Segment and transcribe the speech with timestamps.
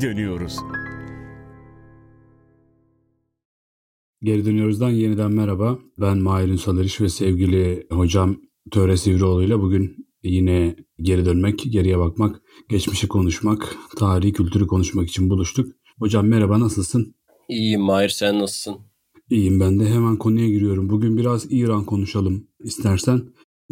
[0.00, 0.56] geri dönüyoruz.
[4.22, 5.78] Geri dönüyoruzdan yeniden merhaba.
[5.98, 8.36] Ben Mahir Ünsal Eriş ve sevgili hocam
[8.70, 15.30] Töre Sivrioğlu ile bugün yine geri dönmek, geriye bakmak, geçmişi konuşmak, tarihi kültürü konuşmak için
[15.30, 15.72] buluştuk.
[15.98, 17.14] Hocam merhaba nasılsın?
[17.48, 18.76] İyiyim Mahir sen nasılsın?
[19.30, 20.90] İyiyim ben de hemen konuya giriyorum.
[20.90, 23.20] Bugün biraz İran konuşalım istersen.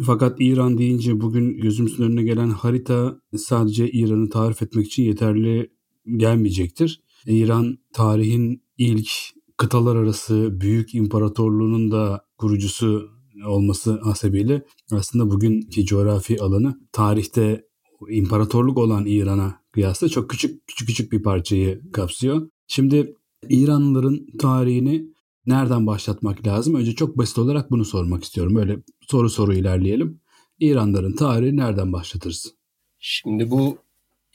[0.05, 5.76] Fakat İran deyince bugün gözümüzün önüne gelen harita sadece İran'ı tarif etmek için yeterli
[6.15, 7.01] gelmeyecektir.
[7.25, 9.09] İran tarihin ilk
[9.57, 13.09] kıtalar arası büyük imparatorluğunun da kurucusu
[13.45, 17.67] olması hasebiyle aslında bugünkü coğrafi alanı tarihte
[18.09, 22.49] imparatorluk olan İran'a kıyasla çok küçük küçük küçük bir parçayı kapsıyor.
[22.67, 23.15] Şimdi
[23.49, 25.05] İranlıların tarihini
[25.45, 26.75] nereden başlatmak lazım?
[26.75, 28.55] Önce çok basit olarak bunu sormak istiyorum.
[28.55, 30.21] Böyle soru soru ilerleyelim.
[30.59, 32.53] İranlıların tarihi nereden başlatırız?
[32.99, 33.77] Şimdi bu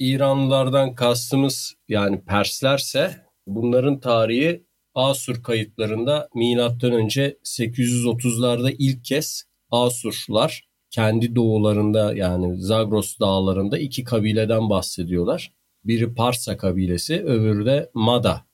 [0.02, 11.34] İranlılardan kastımız yani Perslerse bunların tarihi Asur kayıtlarında milattan önce 830'larda ilk kez Asurlar kendi
[11.34, 15.52] doğularında yani Zagros dağlarında iki kabileden bahsediyorlar.
[15.84, 18.46] Biri Parsa kabilesi, öbürü de Mada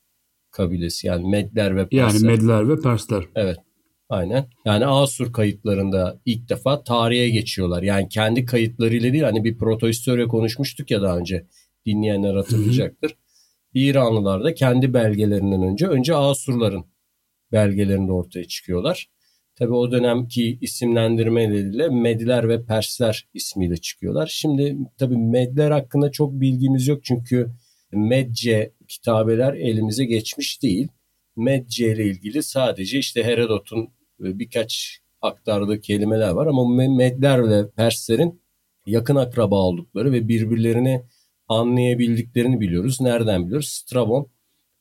[0.51, 2.29] kabilesi yani Medler ve Persler.
[2.29, 3.23] Yani Medler ve Persler.
[3.35, 3.57] Evet.
[4.09, 4.49] Aynen.
[4.65, 7.83] Yani Asur kayıtlarında ilk defa tarihe geçiyorlar.
[7.83, 11.47] Yani kendi kayıtlarıyla değil hani bir protohistoria konuşmuştuk ya daha önce.
[11.85, 13.09] Dinleyenler hatırlayacaktır.
[13.09, 13.19] Hı hı.
[13.73, 16.85] İranlılar da kendi belgelerinden önce önce Asurların
[17.51, 19.09] belgelerinde ortaya çıkıyorlar.
[19.55, 24.27] Tabi o dönemki isimlendirmeleriyle Medler ve Persler ismiyle çıkıyorlar.
[24.27, 27.51] Şimdi tabi Medler hakkında çok bilgimiz yok çünkü
[27.91, 30.87] Medce kitabeler elimize geçmiş değil.
[31.35, 38.41] Medce ile ilgili sadece işte Herodot'un birkaç aktardığı kelimeler var ama Medler ve Perslerin
[38.85, 41.03] yakın akraba oldukları ve birbirlerini
[41.47, 43.01] anlayabildiklerini biliyoruz.
[43.01, 43.67] Nereden biliyoruz?
[43.67, 44.27] Strabon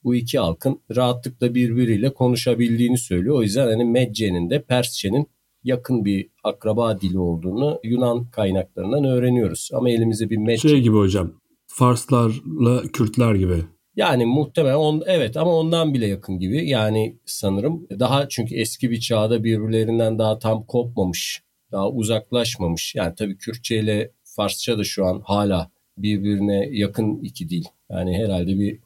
[0.04, 3.36] bu iki halkın rahatlıkla birbiriyle konuşabildiğini söylüyor.
[3.36, 5.26] O yüzden hani Medce'nin de Persçe'nin
[5.64, 9.70] yakın bir akraba dili olduğunu Yunan kaynaklarından öğreniyoruz.
[9.72, 10.68] Ama elimizde bir Medce...
[10.68, 11.32] Şey gibi hocam,
[11.66, 13.64] Farslarla Kürtler gibi.
[13.98, 16.68] Yani muhtemelen on, evet ama ondan bile yakın gibi.
[16.68, 21.42] Yani sanırım daha çünkü eski bir çağda birbirlerinden daha tam kopmamış,
[21.72, 22.94] daha uzaklaşmamış.
[22.94, 27.64] Yani tabii Kürtçe ile Farsça da şu an hala birbirine yakın iki dil.
[27.90, 28.78] Yani herhalde bir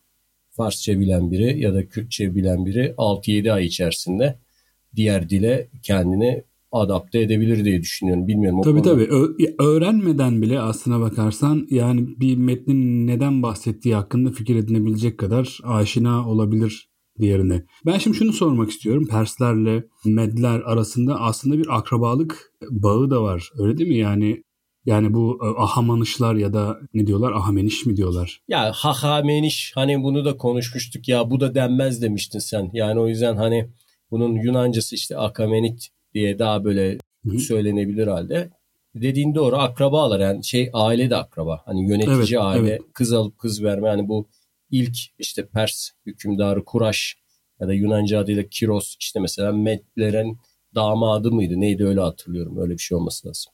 [0.51, 4.39] Farsça bilen biri ya da Kürtçe bilen biri 6-7 ay içerisinde
[4.97, 8.29] diğer dile kendini adapte edebilir diye düşünüyorum.
[8.29, 8.59] Bilmiyorum.
[8.59, 8.91] O tabii konuda.
[8.91, 9.05] tabii.
[9.05, 16.29] Ö- öğrenmeden bile aslına bakarsan yani bir metnin neden bahsettiği hakkında fikir edinebilecek kadar aşina
[16.29, 16.89] olabilir
[17.21, 17.65] diğerine.
[17.87, 19.07] Ben şimdi şunu sormak istiyorum.
[19.11, 23.51] Perslerle Medler arasında aslında bir akrabalık bağı da var.
[23.59, 23.97] Öyle değil mi?
[23.97, 24.43] Yani
[24.87, 28.41] yani bu e, ahamanışlar ya da ne diyorlar ahameniş mi diyorlar?
[28.49, 32.71] Ya hahameniş hani bunu da konuşmuştuk ya bu da denmez demiştin sen.
[32.73, 33.71] Yani o yüzden hani
[34.11, 36.99] bunun Yunancası işte akamenit diye daha böyle
[37.39, 38.51] söylenebilir halde.
[38.95, 41.63] Dediğin doğru akrabalar yani şey aile de akraba.
[41.65, 42.83] Hani yönetici evet, aile evet.
[42.93, 44.29] kız alıp kız verme hani bu
[44.71, 47.17] ilk işte Pers hükümdarı Kuraş
[47.61, 50.39] ya da Yunanca adıyla Kiros işte mesela Medlerin
[50.75, 53.53] damadı mıydı neydi öyle hatırlıyorum öyle bir şey olması lazım.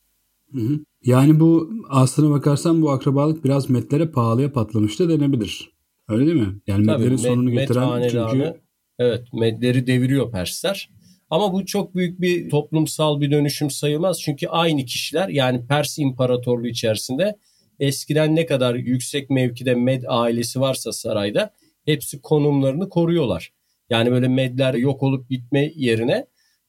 [0.52, 0.80] Hı hı.
[1.04, 5.72] Yani bu aslına bakarsan bu akrabalık biraz metlere pahalıya patlamış da denebilir.
[6.08, 6.60] Öyle değil mi?
[6.66, 8.60] Yani Tabii, metlerin med, sonunu getiren met çünkü...
[8.98, 10.90] Evet medleri deviriyor Persler.
[11.30, 14.20] Ama bu çok büyük bir toplumsal bir dönüşüm sayılmaz.
[14.20, 17.38] Çünkü aynı kişiler yani Pers İmparatorluğu içerisinde
[17.80, 21.50] eskiden ne kadar yüksek mevkide Med ailesi varsa sarayda
[21.84, 23.52] hepsi konumlarını koruyorlar.
[23.90, 26.26] Yani böyle Medler yok olup gitme yerine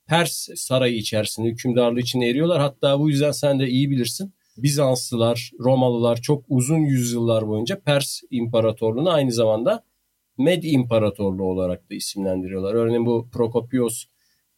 [0.08, 2.62] Pers sarayı içerisinde hükümdarlığı için eriyorlar.
[2.62, 4.34] Hatta bu yüzden sen de iyi bilirsin.
[4.58, 9.84] Bizanslılar, Romalılar çok uzun yüzyıllar boyunca Pers İmparatorluğunu aynı zamanda
[10.38, 12.74] Med İmparatorluğu olarak da isimlendiriyorlar.
[12.74, 14.06] Örneğin bu Prokopios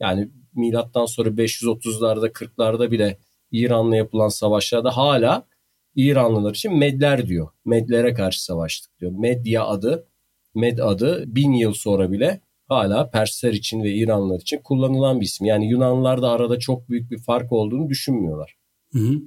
[0.02, 3.18] yani milattan sonra 530'larda 40'larda bile
[3.52, 5.48] İran'la yapılan savaşlarda hala
[5.96, 7.48] İranlılar için Medler diyor.
[7.66, 9.12] Medlere karşı savaştık diyor.
[9.12, 10.08] Medya adı,
[10.56, 15.48] Med adı bin yıl sonra bile hala Persler için ve İranlılar için kullanılan bir isim.
[15.48, 18.56] Yani Yunanlılar da arada çok büyük bir fark olduğunu düşünmüyorlar.
[18.94, 19.22] Hı hı.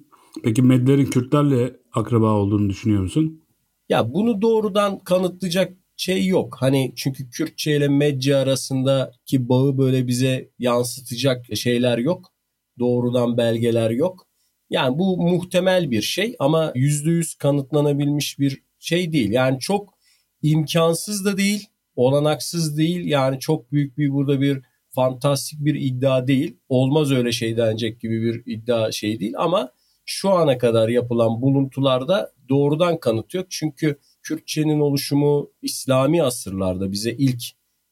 [0.45, 3.43] Peki Medlerin Kürtlerle akraba olduğunu düşünüyor musun?
[3.89, 6.57] Ya bunu doğrudan kanıtlayacak şey yok.
[6.61, 12.33] Hani çünkü Kürtçe ile Medce arasındaki bağı böyle bize yansıtacak şeyler yok.
[12.79, 14.27] Doğrudan belgeler yok.
[14.71, 19.31] Yani bu muhtemel bir şey ama yüzde yüz kanıtlanabilmiş bir şey değil.
[19.31, 19.95] Yani çok
[20.43, 23.05] imkansız da değil olanaksız değil.
[23.07, 26.57] Yani çok büyük bir burada bir fantastik bir iddia değil.
[26.69, 29.73] Olmaz öyle şey denecek gibi bir iddia şey değil ama
[30.05, 33.47] şu ana kadar yapılan buluntularda doğrudan kanıt yok.
[33.51, 37.43] Çünkü Kürtçenin oluşumu İslami asırlarda bize ilk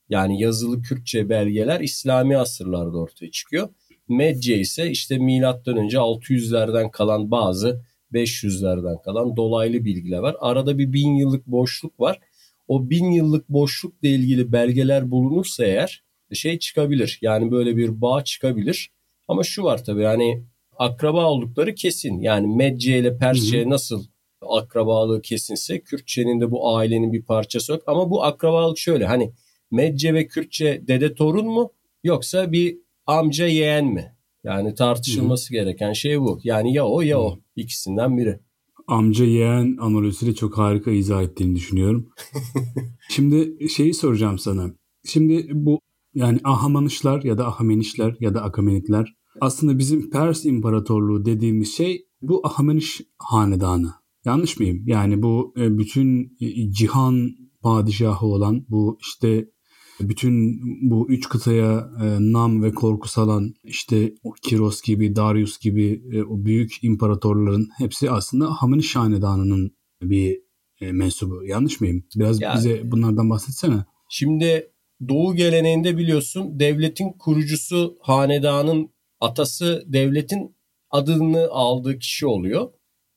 [0.09, 3.69] yani yazılı Kürtçe belgeler İslami asırlarda ortaya çıkıyor.
[4.09, 7.83] Medce ise işte milattan önce 600'lerden kalan bazı
[8.13, 10.37] 500'lerden kalan dolaylı bilgiler var.
[10.41, 12.21] Arada bir bin yıllık boşluk var.
[12.69, 16.03] O bin yıllık boşlukla ilgili belgeler bulunursa eğer
[16.33, 17.19] şey çıkabilir.
[17.23, 18.91] Yani böyle bir bağ çıkabilir.
[19.29, 20.45] Ama şu var tabii yani
[20.79, 22.21] akraba oldukları kesin.
[22.21, 24.05] Yani Medce ile Persçe nasıl
[24.49, 27.83] akrabalığı kesinse Kürtçenin de bu ailenin bir parçası yok.
[27.87, 29.33] Ama bu akrabalık şöyle hani
[29.71, 31.73] Medce ve Kürtçe dede torun mu
[32.05, 34.17] yoksa bir amca yeğen mi?
[34.45, 35.53] Yani tartışılması Hı.
[35.53, 36.41] gereken şey bu.
[36.45, 37.23] Yani ya o ya Hı.
[37.23, 38.41] o ikisinden biri.
[38.87, 42.09] Amca yeğen analojisiyle çok harika izah ettiğini düşünüyorum.
[43.09, 44.71] Şimdi şeyi soracağım sana.
[45.05, 45.81] Şimdi bu
[46.15, 52.41] yani Ahamanışlar ya da Ahamenişler ya da Akamenitler aslında bizim Pers İmparatorluğu dediğimiz şey bu
[52.47, 53.95] Ahameniş hanedanı.
[54.25, 54.83] Yanlış mıyım?
[54.87, 57.31] Yani bu e, bütün e, cihan
[57.63, 59.49] padişahı olan bu işte
[60.01, 60.61] bütün
[60.91, 66.45] bu üç kıtaya e, nam ve korku salan işte Kiros gibi, Darius gibi e, o
[66.45, 70.39] büyük imparatorların hepsi aslında Hamaniş Hanedanı'nın bir
[70.81, 71.45] e, mensubu.
[71.45, 72.05] Yanlış mıyım?
[72.17, 73.85] Biraz yani, bize bunlardan bahsetsene.
[74.09, 74.73] Şimdi
[75.09, 78.91] Doğu geleneğinde biliyorsun devletin kurucusu hanedanın
[79.21, 80.57] atası devletin
[80.91, 82.73] adını aldığı kişi oluyor.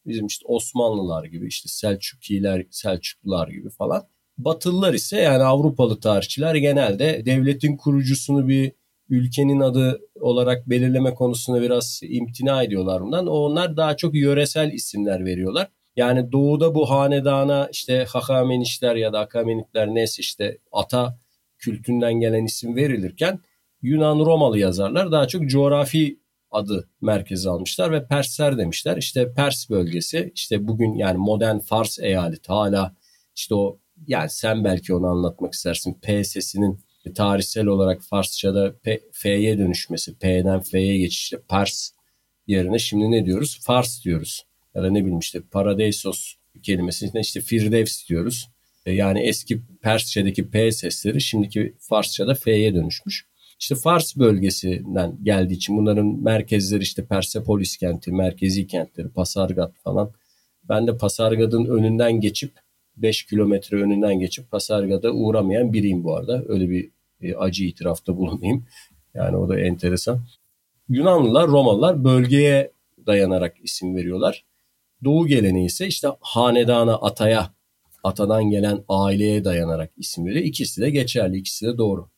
[0.05, 4.03] Bizim işte Osmanlılar gibi işte Selçukiler, Selçuklular gibi falan.
[4.37, 8.71] Batılılar ise yani Avrupalı tarihçiler genelde devletin kurucusunu bir
[9.09, 13.27] ülkenin adı olarak belirleme konusunda biraz imtina ediyorlar bundan.
[13.27, 15.67] Onlar daha çok yöresel isimler veriyorlar.
[15.95, 21.19] Yani doğuda bu hanedana işte Hakamenişler ya da Akamenitler neyse işte ata
[21.57, 23.39] kültünden gelen isim verilirken
[23.81, 26.19] Yunan Romalı yazarlar daha çok coğrafi
[26.51, 28.97] adı merkeze almışlar ve Persler demişler.
[28.97, 32.95] İşte Pers bölgesi işte bugün yani modern Fars eyaleti hala
[33.35, 35.99] işte o yani sen belki onu anlatmak istersin.
[36.01, 36.79] P sesinin
[37.15, 41.91] tarihsel olarak Farsçada P, F'ye dönüşmesi, P'den F'ye geçişte Pars
[42.47, 43.59] yerine şimdi ne diyoruz?
[43.63, 44.45] Fars diyoruz.
[44.75, 46.33] Ya da ne bileyim işte Paradeisos
[46.63, 48.49] kelimesine işte Firdevs diyoruz.
[48.85, 53.25] E, yani eski Persçedeki P sesleri şimdiki Farsçada F'ye dönüşmüş.
[53.59, 60.11] İşte Fars bölgesinden geldiği için bunların merkezleri işte Persepolis kenti, merkezi kentleri, Pasargat falan.
[60.69, 62.51] Ben de Pasargat'ın önünden geçip
[62.97, 66.43] 5 kilometre önünden geçip Pasarga'da uğramayan biriyim bu arada.
[66.47, 66.91] Öyle bir
[67.21, 68.65] e, acı itirafta bulunayım.
[69.13, 70.19] Yani o da enteresan.
[70.89, 72.71] Yunanlılar, Romalılar bölgeye
[73.07, 74.45] dayanarak isim veriyorlar.
[75.03, 77.53] Doğu geleneği ise işte hanedana, ataya,
[78.03, 80.45] atadan gelen aileye dayanarak isim veriyor.
[80.45, 82.09] İkisi de geçerli, ikisi de doğru.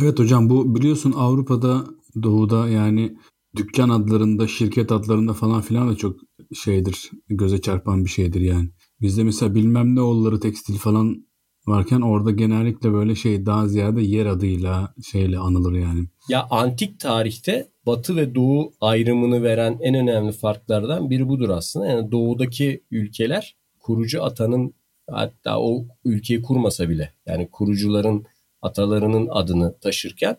[0.00, 1.84] Evet hocam bu biliyorsun Avrupa'da,
[2.22, 3.16] Doğu'da yani
[3.56, 6.16] dükkan adlarında, şirket adlarında falan filan da çok
[6.54, 8.68] şeydir, göze çarpan bir şeydir yani.
[9.00, 11.26] Bizde mesela bilmem ne oğulları tekstil falan
[11.66, 16.04] varken orada genellikle böyle şey daha ziyade yer adıyla şeyle anılır yani.
[16.28, 21.86] Ya antik tarihte batı ve doğu ayrımını veren en önemli farklardan biri budur aslında.
[21.86, 24.74] Yani doğudaki ülkeler kurucu atanın
[25.10, 28.24] hatta o ülkeyi kurmasa bile yani kurucuların
[28.62, 30.36] atalarının adını taşırken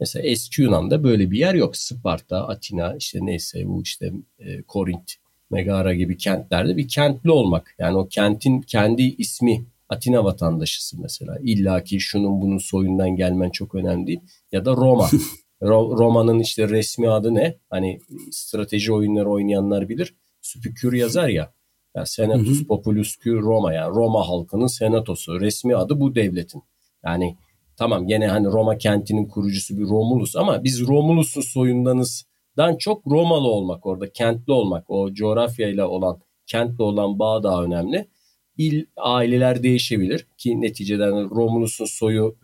[0.00, 1.76] mesela eski Yunan'da böyle bir yer yok.
[1.76, 5.12] Sparta, Atina işte neyse bu işte e, Korint
[5.50, 7.74] Megara gibi kentlerde bir kentli olmak.
[7.78, 11.38] Yani o kentin kendi ismi Atina vatandaşısın mesela.
[11.42, 14.20] İlla ki şunun bunun soyundan gelmen çok önemli değil.
[14.52, 15.10] Ya da Roma.
[15.62, 17.56] Roma'nın işte resmi adı ne?
[17.70, 20.14] Hani strateji oyunları oynayanlar bilir.
[20.40, 21.52] Spükür yazar ya.
[21.96, 25.40] Yani Senatus Populus Roma yani Roma halkının senatosu.
[25.40, 26.62] Resmi adı bu devletin.
[27.04, 27.36] Yani
[27.82, 32.24] tamam gene hani Roma kentinin kurucusu bir Romulus ama biz Romulus'un soyundanız
[32.56, 38.08] dan çok Romalı olmak orada, kentli olmak, o coğrafyayla olan, kentle olan bağ daha önemli.
[38.58, 42.36] İl, aileler değişebilir ki neticeden Romulus'un soyu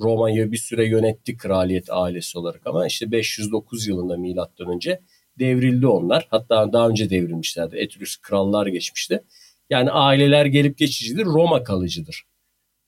[0.00, 5.00] Roma'yı bir süre yönetti kraliyet ailesi olarak ama işte 509 yılında milattan önce
[5.38, 6.26] devrildi onlar.
[6.30, 7.76] Hatta daha önce devrilmişlerdi.
[7.76, 9.24] Etrüs krallar geçmişti.
[9.70, 12.24] Yani aileler gelip geçicidir, Roma kalıcıdır.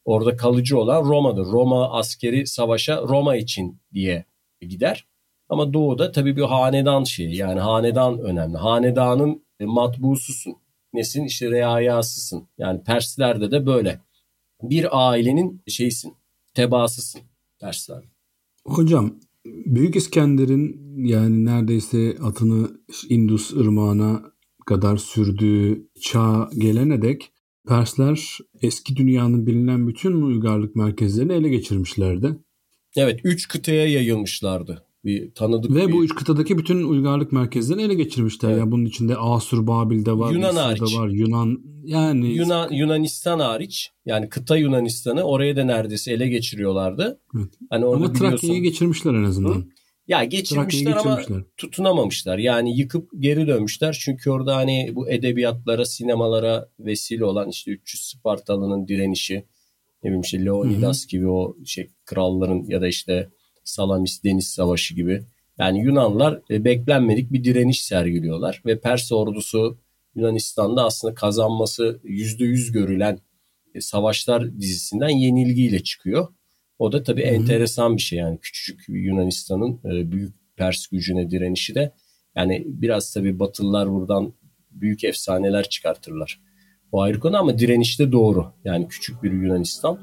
[0.07, 1.45] Orada kalıcı olan Roma'dır.
[1.45, 4.25] Roma askeri savaşa Roma için diye
[4.61, 5.07] gider.
[5.49, 8.57] Ama doğuda tabii bir hanedan şeyi yani hanedan önemli.
[8.57, 10.55] Hanedanın e, matbususun.
[10.93, 11.25] Nesin?
[11.25, 12.49] işte reayasısın.
[12.59, 14.01] Yani Perslerde de böyle.
[14.63, 16.15] Bir ailenin şeysin,
[16.55, 17.21] tebaasısın
[17.61, 18.05] Persler.
[18.65, 19.15] Hocam
[19.47, 22.71] Büyük İskender'in yani neredeyse atını
[23.09, 24.23] Indus ırmağına
[24.67, 27.33] kadar sürdüğü çağ gelene dek
[27.69, 32.37] Persler eski dünyanın bilinen bütün uygarlık merkezlerini ele geçirmişlerdi.
[32.97, 35.93] Evet, üç kıtaya yayılmışlardı Bir tanıdık Ve bir...
[35.93, 38.49] bu üç kıtadaki bütün uygarlık merkezlerini ele geçirmişler.
[38.51, 38.59] Evet.
[38.59, 40.97] Yani bunun içinde Asur Babil'de var, Yunan Mısır'da hariç.
[40.97, 47.21] var, Yunan yani Yunan Yunanistan hariç yani kıta Yunanistan'ı oraya da neredeyse ele geçiriyorlardı.
[47.37, 47.49] Evet.
[47.71, 49.55] Hani ama Trakya'yı biliyorsun- geçirmişler en azından.
[49.55, 49.65] Hı?
[50.09, 51.21] Ya geçirmişler ama
[51.57, 52.39] tutunamamışlar.
[52.39, 53.99] Yani yıkıp geri dönmüşler.
[54.05, 59.35] Çünkü orada hani bu edebiyatlara, sinemalara vesile olan işte 300 Spartalı'nın direnişi,
[60.03, 63.29] ne bileyim işte Leonidas gibi o şey kralların ya da işte
[63.65, 65.23] Salamis Deniz Savaşı gibi.
[65.59, 69.79] Yani Yunanlar e, beklenmedik bir direniş sergiliyorlar ve Pers ordusu
[70.15, 73.19] Yunanistan'da aslında kazanması %100 görülen
[73.75, 76.29] e, savaşlar dizisinden yenilgiyle çıkıyor.
[76.79, 77.35] O da tabii Hı hı.
[77.35, 81.93] enteresan bir şey yani küçücük Yunanistan'ın e, büyük Pers gücüne direnişi de
[82.37, 84.33] yani biraz tabii Batılılar buradan
[84.71, 86.41] büyük efsaneler çıkartırlar.
[86.93, 88.47] O ayrı konu ama direniş de doğru.
[88.65, 89.99] Yani küçük bir Yunanistan.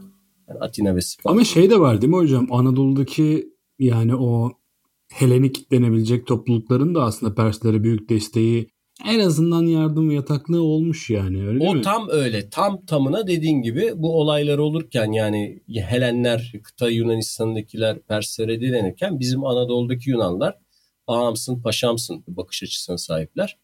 [0.50, 1.30] Yani Atina ve Sparta.
[1.30, 2.48] Ama şey de var değil mi hocam?
[2.52, 3.48] Anadolu'daki
[3.80, 4.52] yani o
[5.14, 8.70] Helenik denebilecek toplulukların da aslında Perslere büyük desteği
[9.06, 11.82] en azından yardım yataklığı olmuş yani öyle O mi?
[11.82, 12.50] tam öyle.
[12.50, 20.10] Tam tamına dediğin gibi bu olaylar olurken yani Helenler, kıta Yunanistan'dakiler Perslere direnirken bizim Anadolu'daki
[20.10, 20.58] Yunanlar
[21.08, 23.58] ağamsın paşamsın bakış açısına sahipler.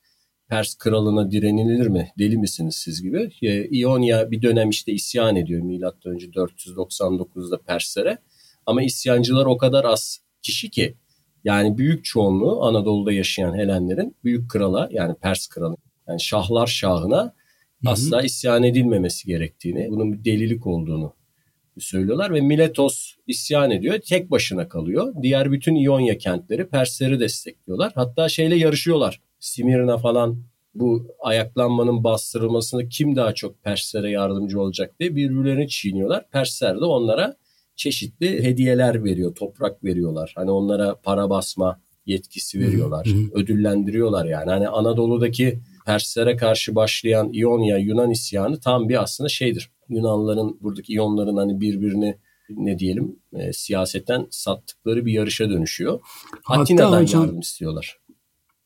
[0.50, 2.12] Pers kralına direnilir mi?
[2.20, 3.30] Deli misiniz siz gibi?
[3.72, 8.18] İonya bir dönem işte isyan ediyor milattan önce 499'da Perslere.
[8.66, 10.98] Ama isyancılar o kadar az kişi ki
[11.50, 15.76] yani büyük çoğunluğu Anadolu'da yaşayan Helenlerin büyük krala yani Pers kralı
[16.08, 17.92] yani şahlar şahına Hı hı.
[17.92, 21.14] asla isyan edilmemesi gerektiğini, bunun bir delilik olduğunu
[21.78, 24.00] söylüyorlar ve Miletos isyan ediyor.
[24.00, 25.14] Tek başına kalıyor.
[25.22, 27.92] Diğer bütün İonya kentleri Persleri destekliyorlar.
[27.96, 29.22] Hatta şeyle yarışıyorlar.
[29.40, 30.44] Simirna falan
[30.76, 36.30] bu ayaklanmanın bastırılmasında kim daha çok Perslere yardımcı olacak diye birbirlerini çiğniyorlar.
[36.30, 37.36] Persler de onlara
[37.80, 40.34] çeşitli hediyeler veriyor, toprak veriyorlar.
[40.36, 43.08] Hani onlara para basma yetkisi veriyorlar.
[43.08, 43.40] Hı hı.
[43.40, 44.50] Ödüllendiriyorlar yani.
[44.52, 49.72] Hani Anadolu'daki Perslere karşı başlayan İonya Yunan isyanı tam bir aslında şeydir.
[49.90, 52.18] Yunanların buradaki İyonların hani birbirini
[52.50, 56.00] ne diyelim e, siyasetten sattıkları bir yarışa dönüşüyor.
[56.44, 57.98] Hatta Atina'dan hocam- yardım istiyorlar.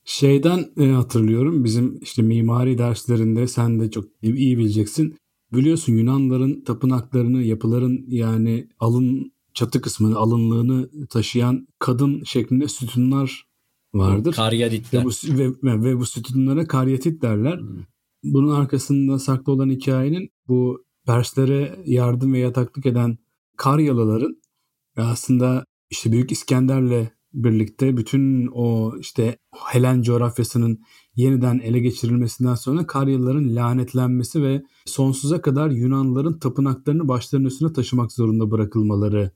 [0.06, 5.18] Şeyden e, hatırlıyorum bizim işte mimari derslerinde sen de çok iyi bileceksin.
[5.54, 13.44] Biliyorsun Yunanların tapınaklarını, yapıların yani alın çatı kısmını, alınlığını taşıyan kadın şeklinde sütunlar
[13.94, 14.34] vardır.
[14.34, 15.02] Karyaditler.
[15.02, 15.12] Ve bu,
[15.64, 17.60] ve, ve, bu sütunlara karyatit derler.
[18.24, 23.18] Bunun arkasında saklı olan hikayenin bu Perslere yardım ve yataklık eden
[23.58, 24.42] Karyalıların
[24.98, 30.80] aslında işte Büyük İskender'le birlikte bütün o işte Helen coğrafyasının
[31.16, 38.52] yeniden ele geçirilmesinden sonra Karyalıların lanetlenmesi ve sonsuza kadar Yunanlıların tapınaklarını başlarının üstüne taşımak zorunda
[38.52, 39.32] bırakılmaları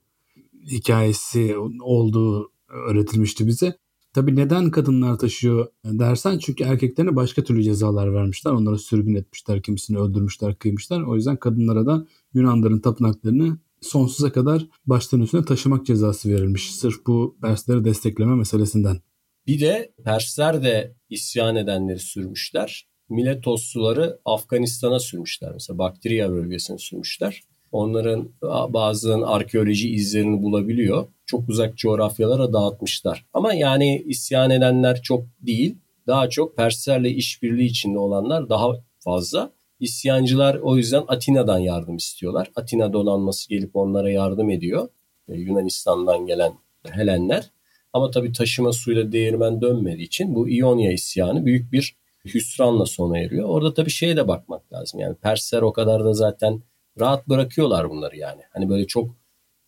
[0.66, 3.78] hikayesi olduğu öğretilmişti bize.
[4.12, 8.52] Tabii neden kadınlar taşıyor dersen çünkü erkeklerine başka türlü cezalar vermişler.
[8.52, 11.02] Onları sürgün etmişler, kimisini öldürmüşler, kıymışlar.
[11.02, 16.74] O yüzden kadınlara da Yunanların tapınaklarını sonsuza kadar başlarının üstüne taşımak cezası verilmiş.
[16.74, 19.00] Sırf bu Persleri destekleme meselesinden.
[19.46, 22.86] Bir de Persler de isyan edenleri sürmüşler.
[23.08, 25.52] Miletosluları Afganistan'a sürmüşler.
[25.52, 27.40] Mesela Baktriya bölgesine sürmüşler.
[27.72, 28.28] Onların
[28.68, 31.06] bazılarının arkeoloji izlerini bulabiliyor.
[31.26, 33.26] Çok uzak coğrafyalara dağıtmışlar.
[33.32, 35.76] Ama yani isyan edenler çok değil.
[36.06, 38.68] Daha çok Perslerle işbirliği içinde olanlar daha
[38.98, 39.52] fazla.
[39.80, 42.50] İsyancılar o yüzden Atina'dan yardım istiyorlar.
[42.56, 44.88] Atina donanması gelip onlara yardım ediyor.
[45.28, 46.52] Ee, Yunanistan'dan gelen
[46.90, 47.50] Helenler.
[47.92, 53.48] Ama tabii taşıma suyla değirmen dönmediği için bu İonya isyanı büyük bir hüsranla sona eriyor.
[53.48, 55.00] Orada tabii şeye de bakmak lazım.
[55.00, 56.62] Yani Persler o kadar da zaten
[57.00, 58.42] rahat bırakıyorlar bunları yani.
[58.52, 59.16] Hani böyle çok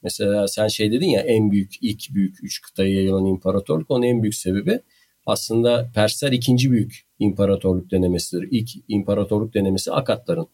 [0.02, 4.22] mesela sen şey dedin ya en büyük ilk büyük üç kıtaya yayılan imparatorluk onun en
[4.22, 4.80] büyük sebebi
[5.26, 8.48] aslında Persler ikinci büyük imparatorluk denemesidir.
[8.50, 10.46] İlk imparatorluk denemesi Akatların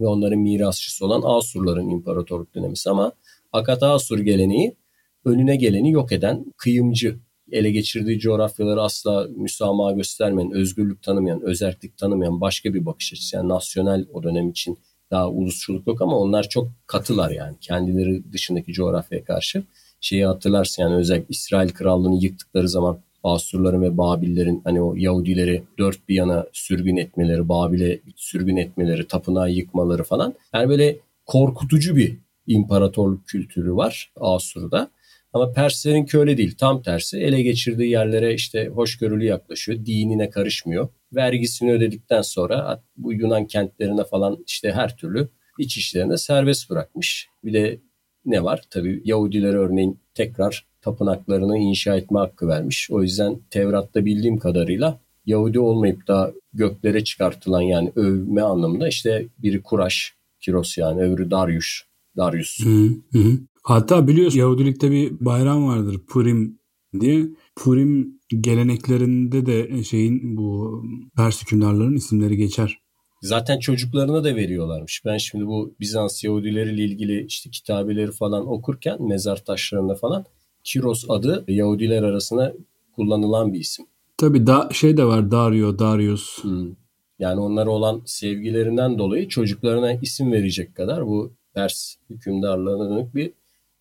[0.00, 3.12] ve onların mirasçısı olan Asurların imparatorluk denemesi ama
[3.52, 4.76] Akat Asur geleneği
[5.24, 7.18] önüne geleni yok eden kıyımcı
[7.52, 13.36] ele geçirdiği coğrafyaları asla müsamaha göstermeyen, özgürlük tanımayan, özerklik tanımayan başka bir bakış açısı.
[13.36, 14.78] Yani nasyonel o dönem için
[15.10, 19.62] daha ulusçuluk yok ama onlar çok katılar yani kendileri dışındaki coğrafyaya karşı.
[20.00, 26.08] Şeyi hatırlarsın yani özellikle İsrail krallığını yıktıkları zaman Asurların ve Babillerin hani o Yahudileri dört
[26.08, 30.34] bir yana sürgün etmeleri, Babil'e sürgün etmeleri, tapınağı yıkmaları falan.
[30.54, 30.96] Yani böyle
[31.26, 34.90] korkutucu bir imparatorluk kültürü var Asur'da.
[35.32, 36.54] Ama Perslerinki öyle değil.
[36.58, 39.86] Tam tersi ele geçirdiği yerlere işte hoşgörülü yaklaşıyor.
[39.86, 40.88] Dinine karışmıyor.
[41.12, 47.28] Vergisini ödedikten sonra bu Yunan kentlerine falan işte her türlü iç işlerine serbest bırakmış.
[47.44, 47.80] Bir de
[48.24, 48.62] ne var?
[48.70, 52.88] Tabii Yahudiler örneğin tekrar tapınaklarını inşa etme hakkı vermiş.
[52.90, 59.62] O yüzden Tevrat'ta bildiğim kadarıyla Yahudi olmayıp da göklere çıkartılan yani övme anlamında işte biri
[59.62, 61.80] Kuraş, Kiros yani öbürü Darius.
[62.16, 62.58] Darius.
[62.64, 63.38] Hı hı.
[63.62, 66.58] Hatta biliyorsun Yahudilikte bir bayram vardır Purim
[67.00, 67.26] diye.
[67.56, 70.82] Purim geleneklerinde de şeyin bu
[71.16, 72.78] Pers hükümdarların isimleri geçer.
[73.20, 75.02] Zaten çocuklarına da veriyorlarmış.
[75.04, 80.24] Ben şimdi bu Bizans Yahudileriyle ilgili işte kitabeleri falan okurken mezar taşlarında falan
[80.64, 82.54] Kiros adı Yahudiler arasında
[82.96, 83.86] kullanılan bir isim.
[84.16, 86.44] Tabii da şey de var Dario, Darius.
[86.44, 86.72] Hmm.
[87.18, 93.32] Yani onlara olan sevgilerinden dolayı çocuklarına isim verecek kadar bu Pers hükümdarlarına dönük bir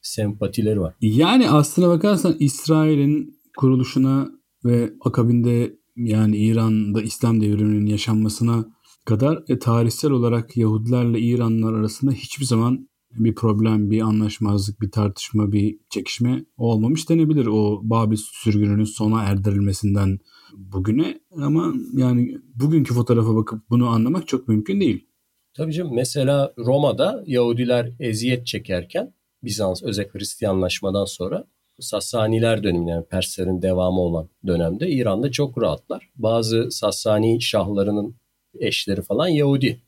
[0.01, 0.93] sempatileri var.
[1.01, 4.31] Yani aslına bakarsan İsrail'in kuruluşuna
[4.65, 8.65] ve akabinde yani İran'da İslam devriminin yaşanmasına
[9.05, 15.51] kadar e, tarihsel olarak Yahudilerle İranlılar arasında hiçbir zaman bir problem, bir anlaşmazlık, bir tartışma,
[15.51, 20.19] bir çekişme olmamış denebilir o Babil sürgününün sona erdirilmesinden
[20.57, 25.07] bugüne ama yani bugünkü fotoğrafa bakıp bunu anlamak çok mümkün değil.
[25.57, 29.13] Tabii canım mesela Roma'da Yahudiler eziyet çekerken
[29.43, 31.47] Bizans özellikle Hristiyanlaşmadan sonra
[31.79, 36.09] Sassaniler döneminde yani Perslerin devamı olan dönemde İran'da çok rahatlar.
[36.15, 38.15] Bazı Sassani şahlarının
[38.59, 39.81] eşleri falan Yahudi.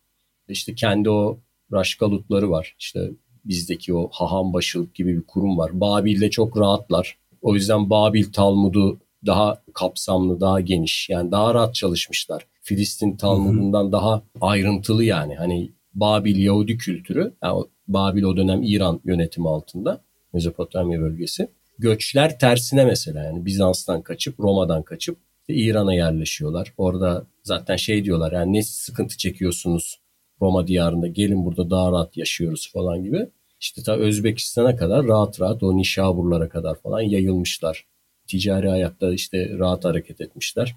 [0.48, 1.40] İşte kendi o
[1.72, 2.76] raşkalutları var.
[2.80, 3.12] İşte
[3.46, 5.72] bizdeki o haham başılık gibi bir kurum var.
[5.74, 7.18] Babil'de çok rahatlar.
[7.42, 11.10] O yüzden Babil Talmud'u daha kapsamlı, daha geniş.
[11.10, 12.48] Yani daha rahat çalışmışlar.
[12.62, 15.36] Filistin Talmud'undan daha ayrıntılı yani.
[15.36, 20.02] Hani Babil Yahudi kültürü, yani Babil o dönem İran yönetimi altında,
[20.34, 21.48] Mezopotamya bölgesi.
[21.78, 25.18] Göçler tersine mesela yani Bizans'tan kaçıp, Roma'dan kaçıp
[25.54, 26.74] İran'a yerleşiyorlar.
[26.78, 30.00] Orada zaten şey diyorlar yani ne sıkıntı çekiyorsunuz
[30.42, 33.30] Roma diyarında gelin burada daha rahat yaşıyoruz falan gibi.
[33.60, 37.86] İşte ta Özbekistan'a kadar rahat rahat o Nişaburlara kadar falan yayılmışlar.
[38.28, 40.76] Ticari hayatta işte rahat hareket etmişler.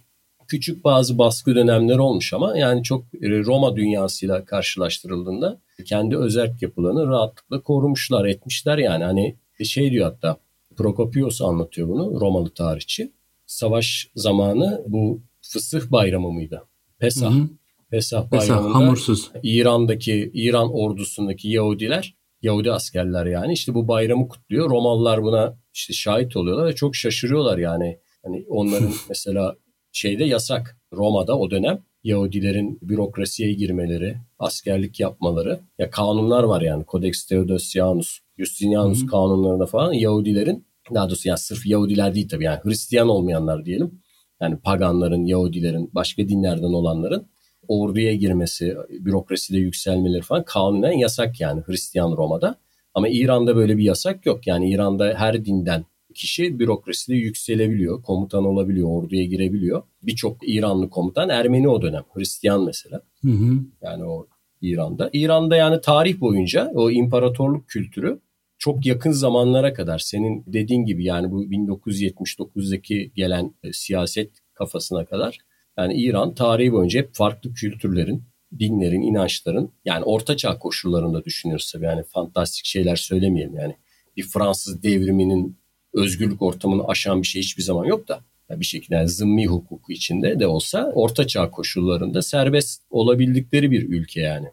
[0.49, 7.61] Küçük bazı baskı dönemleri olmuş ama yani çok Roma dünyasıyla karşılaştırıldığında kendi özerk yapılarını rahatlıkla
[7.61, 9.05] korumuşlar, etmişler yani.
[9.05, 10.37] Hani şey diyor hatta
[10.77, 13.13] Prokopios anlatıyor bunu Romalı tarihçi.
[13.47, 16.63] Savaş zamanı bu fısıh bayramı mıydı?
[16.99, 17.35] Pesah.
[17.35, 17.49] Hı hı.
[17.91, 19.31] Pesah bayramında Pesah, hamursuz.
[19.43, 24.71] İran'daki İran ordusundaki Yahudiler Yahudi askerler yani işte bu bayramı kutluyor.
[24.71, 27.99] Romalılar buna işte şahit oluyorlar ve çok şaşırıyorlar yani.
[28.25, 29.57] Hani onların mesela
[29.93, 35.61] şeyde yasak Roma'da o dönem Yahudilerin bürokrasiye girmeleri, askerlik yapmaları.
[35.79, 36.85] Ya kanunlar var yani.
[36.89, 39.07] Codex Theodosianus, Justinianus Hı-hı.
[39.07, 44.01] kanunlarında falan Yahudilerin daha doğrusu yani sırf Yahudiler değil tabii yani Hristiyan olmayanlar diyelim.
[44.41, 47.27] Yani paganların, Yahudilerin, başka dinlerden olanların
[47.69, 52.57] orduya girmesi, bürokraside yükselmeleri falan kanunen yasak yani Hristiyan Roma'da.
[52.95, 54.47] Ama İran'da böyle bir yasak yok.
[54.47, 59.83] Yani İran'da her dinden kişi bürokraside yükselebiliyor, komutan olabiliyor, orduya girebiliyor.
[60.03, 63.01] Birçok İranlı komutan Ermeni o dönem, Hristiyan mesela.
[63.23, 63.59] Hı hı.
[63.83, 64.27] Yani o
[64.61, 65.11] İran'da.
[65.13, 68.21] İran'da yani tarih boyunca o imparatorluk kültürü
[68.65, 75.39] çok yakın zamanlara kadar senin dediğin gibi yani bu 1979'daki gelen e, siyaset kafasına kadar
[75.79, 78.23] yani İran tarihi boyunca hep farklı kültürlerin,
[78.59, 83.77] dinlerin, inançların yani ortaçağ koşullarında düşünüyoruz tabii yani fantastik şeyler söylemeyelim yani.
[84.17, 85.57] Bir Fransız devriminin
[85.95, 90.41] özgürlük ortamını aşan bir şey hiçbir zaman yok da bir şekilde yani zımmi hukuku içinde
[90.41, 94.47] de olsa ortaçağ koşullarında serbest olabildikleri bir ülke yani.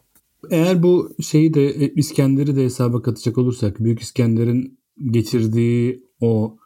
[0.50, 4.78] Eğer bu şeyi de e, İskender'i de hesaba katacak olursak Büyük İskender'in
[5.10, 6.56] getirdiği o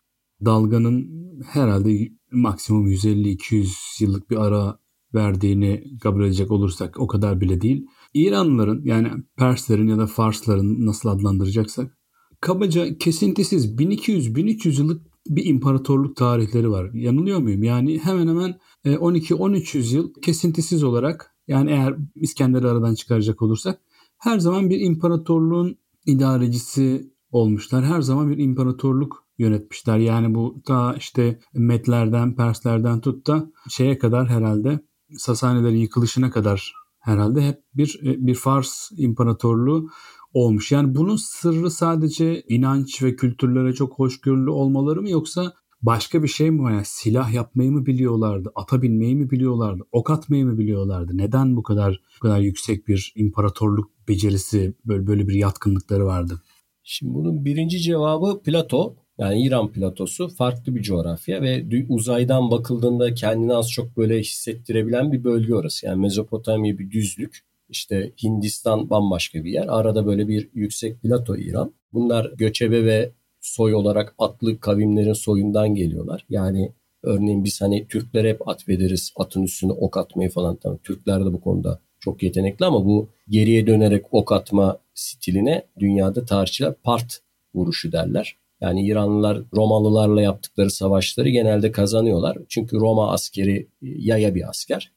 [0.45, 1.11] dalganın
[1.47, 4.79] herhalde maksimum 150-200 yıllık bir ara
[5.15, 7.87] verdiğini kabul edecek olursak o kadar bile değil.
[8.15, 11.97] İranlıların yani Perslerin ya da Farsların nasıl adlandıracaksak
[12.41, 16.91] kabaca kesintisiz 1200-1300 yıllık bir imparatorluk tarihleri var.
[16.95, 17.63] Yanılıyor muyum?
[17.63, 23.81] Yani hemen hemen 12-1300 e, yıl kesintisiz olarak yani eğer İskender'i aradan çıkaracak olursak
[24.19, 27.85] her zaman bir imparatorluğun idarecisi olmuşlar.
[27.85, 29.99] Her zaman bir imparatorluk yönetmişler.
[29.99, 34.81] Yani bu ta işte Metlerden, Perslerden tut da şeye kadar herhalde
[35.17, 39.91] Sasanilerin yıkılışına kadar herhalde hep bir bir Fars imparatorluğu
[40.33, 40.73] olmuş.
[40.73, 46.51] Yani bunun sırrı sadece inanç ve kültürlere çok hoşgörülü olmaları mı yoksa başka bir şey
[46.51, 46.73] mi var?
[46.73, 48.53] Yani silah yapmayı mı biliyorlardı?
[48.55, 49.83] Ata binmeyi mi biliyorlardı?
[49.93, 51.19] Ok atmayı mı biliyorlardı?
[51.19, 56.43] Neden bu kadar bu kadar yüksek bir imparatorluk becerisi böyle böyle bir yatkınlıkları vardı?
[56.83, 58.97] Şimdi bunun birinci cevabı Plato.
[59.19, 65.25] Yani İran platosu farklı bir coğrafya ve uzaydan bakıldığında kendini az çok böyle hissettirebilen bir
[65.25, 65.87] bölge orası.
[65.87, 67.47] Yani Mezopotamya bir düzlük.
[67.69, 69.67] İşte Hindistan bambaşka bir yer.
[69.69, 71.75] Arada böyle bir yüksek plato İran.
[71.93, 73.13] Bunlar göçebe ve
[73.47, 76.27] soy olarak atlı kavimlerin soyundan geliyorlar.
[76.31, 80.57] Yani örneğin biz hani Türkler hep atfederiz atın üstüne ok atmayı falan.
[80.57, 86.25] Tamam, Türkler de bu konuda çok yetenekli ama bu geriye dönerek ok atma stiline dünyada
[86.25, 87.21] tarihçiler part
[87.55, 88.37] vuruşu derler.
[88.61, 92.39] Yani İranlılar Romalılarla yaptıkları savaşları genelde kazanıyorlar.
[92.49, 94.93] Çünkü Roma askeri yaya bir asker.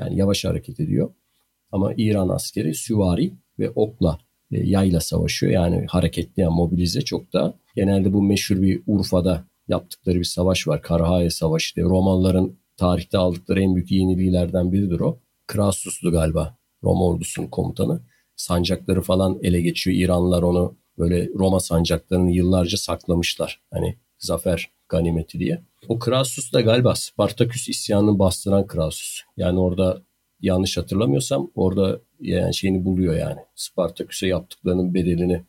[0.00, 1.14] Yani yavaş hareket ediyor.
[1.72, 5.52] Ama İran askeri süvari ve okla e, yayla savaşıyor.
[5.52, 7.54] Yani hareketli yani mobilize çok da.
[7.76, 10.82] Genelde bu meşhur bir Urfa'da yaptıkları bir savaş var.
[10.82, 11.86] Karahaya Savaşı diye.
[11.86, 15.18] Romalıların tarihte aldıkları en büyük yeniliğilerden biridir o.
[15.46, 18.00] Krasus'tu galiba Roma ordusunun komutanı.
[18.36, 19.96] Sancakları falan ele geçiyor.
[19.96, 23.60] İranlılar onu böyle Roma sancaklarını yıllarca saklamışlar.
[23.70, 25.62] Hani zafer ganimeti diye.
[25.88, 29.20] O Krasus da galiba Spartaküs isyanını bastıran Krasus.
[29.36, 30.02] Yani orada
[30.40, 33.40] yanlış hatırlamıyorsam orada yani şeyini buluyor yani.
[33.54, 35.42] Spartaküs'e yaptıklarının bedelini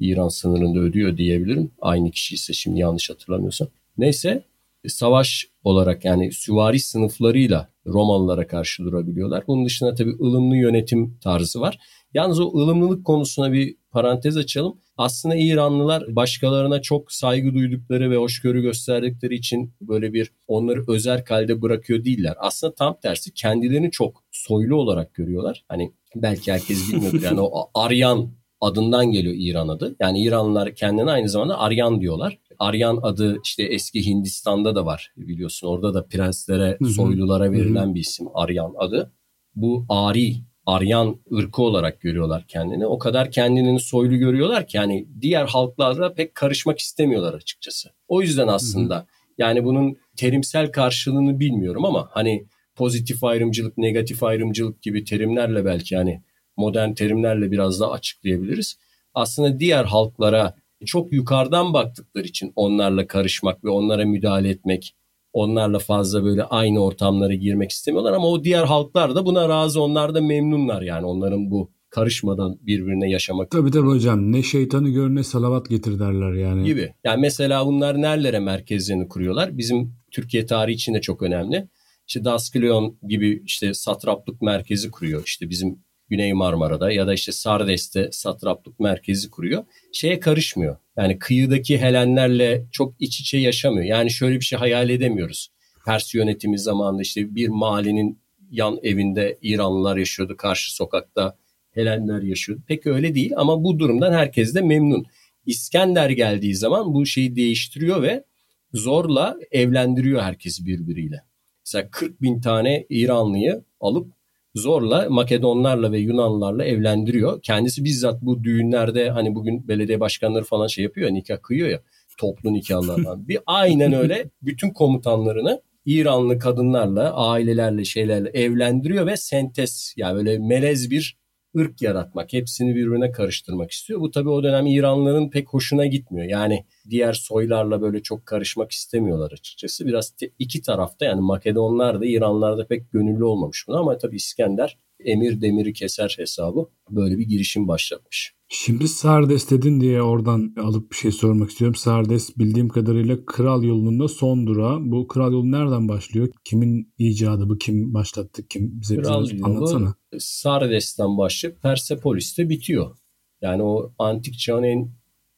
[0.00, 1.70] İran sınırında ödüyor diyebilirim.
[1.80, 3.68] Aynı kişi ise şimdi yanlış hatırlamıyorsam.
[3.98, 4.42] Neyse
[4.88, 9.44] savaş olarak yani süvari sınıflarıyla Romalılara karşı durabiliyorlar.
[9.46, 11.78] Bunun dışında tabii ılımlı yönetim tarzı var.
[12.14, 14.78] Yalnız o ılımlılık konusuna bir parantez açalım.
[14.96, 21.62] Aslında İranlılar başkalarına çok saygı duydukları ve hoşgörü gösterdikleri için böyle bir onları özel kalde
[21.62, 22.34] bırakıyor değiller.
[22.38, 25.64] Aslında tam tersi kendilerini çok soylu olarak görüyorlar.
[25.68, 29.96] Hani belki herkes bilmiyordur yani o Aryan adından geliyor İran adı.
[30.00, 32.38] Yani İranlılar kendine aynı zamanda Aryan diyorlar.
[32.58, 35.68] Aryan adı işte eski Hindistan'da da var biliyorsun.
[35.68, 39.12] Orada da prenslere, soylulara verilen bir isim Aryan adı.
[39.54, 42.86] Bu Ari Aryan ırkı olarak görüyorlar kendini.
[42.86, 47.90] O kadar kendini soylu görüyorlar ki yani diğer halklarla pek karışmak istemiyorlar açıkçası.
[48.08, 49.06] O yüzden aslında
[49.38, 52.46] yani bunun terimsel karşılığını bilmiyorum ama hani
[52.76, 56.22] pozitif ayrımcılık, negatif ayrımcılık gibi terimlerle belki hani
[56.56, 58.78] modern terimlerle biraz daha açıklayabiliriz.
[59.14, 60.54] Aslında diğer halklara
[60.86, 64.94] çok yukarıdan baktıkları için onlarla karışmak ve onlara müdahale etmek
[65.34, 69.82] Onlarla fazla böyle aynı ortamlara girmek istemiyorlar ama o diğer halklar da buna razı.
[69.82, 73.50] Onlar da memnunlar yani onların bu karışmadan birbirine yaşamak.
[73.50, 76.64] Tabii tabii hocam ne şeytanı gör ne salavat getir derler yani.
[76.64, 76.94] Gibi.
[77.04, 79.58] Yani mesela bunlar nerelere merkezlerini kuruyorlar?
[79.58, 81.68] Bizim Türkiye tarihi için de çok önemli.
[82.08, 85.22] İşte Daskleon gibi işte satraplık merkezi kuruyor.
[85.26, 89.64] İşte bizim Güney Marmara'da ya da işte Sardes'te satraplık merkezi kuruyor.
[89.92, 90.76] Şeye karışmıyor.
[90.96, 93.84] Yani kıyıdaki Helenlerle çok iç içe yaşamıyor.
[93.84, 95.48] Yani şöyle bir şey hayal edemiyoruz.
[95.86, 98.18] Pers yönetimi zamanında işte bir mahallenin
[98.50, 100.36] yan evinde İranlılar yaşıyordu.
[100.36, 101.36] Karşı sokakta
[101.70, 102.62] Helenler yaşıyordu.
[102.66, 105.06] Pek öyle değil ama bu durumdan herkes de memnun.
[105.46, 108.24] İskender geldiği zaman bu şeyi değiştiriyor ve
[108.72, 111.20] zorla evlendiriyor herkesi birbiriyle.
[111.64, 114.12] Mesela 40 bin tane İranlıyı alıp
[114.54, 117.42] zorla Makedonlarla ve Yunanlarla evlendiriyor.
[117.42, 121.80] Kendisi bizzat bu düğünlerde hani bugün belediye başkanları falan şey yapıyor ya nikah kıyıyor ya
[122.18, 123.28] toplu nikahlardan.
[123.28, 130.90] bir aynen öyle bütün komutanlarını İranlı kadınlarla, ailelerle, şeylerle evlendiriyor ve sentez yani böyle melez
[130.90, 131.16] bir
[131.56, 134.00] ırk yaratmak, hepsini birbirine karıştırmak istiyor.
[134.00, 136.28] Bu tabii o dönem İranlıların pek hoşuna gitmiyor.
[136.28, 139.86] Yani diğer soylarla böyle çok karışmak istemiyorlar açıkçası.
[139.86, 144.78] Biraz iki tarafta yani Makedonlar da İranlar da pek gönüllü olmamış buna ama tabii İskender
[145.04, 148.34] emir demiri keser hesabı böyle bir girişim başlatmış.
[148.48, 151.74] Şimdi Sardes dedin diye oradan alıp bir şey sormak istiyorum.
[151.74, 154.78] Sardes bildiğim kadarıyla kral yolunda son durağı.
[154.80, 156.28] Bu kral yolu nereden başlıyor?
[156.44, 157.58] Kimin icadı bu?
[157.58, 158.48] Kim başlattı?
[158.48, 159.94] Kim bize, kral bize anlatsana.
[160.18, 162.96] Sardes'ten başlayıp Persepolis'te bitiyor.
[163.42, 164.90] Yani o antik çağın en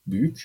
[0.07, 0.45] büyük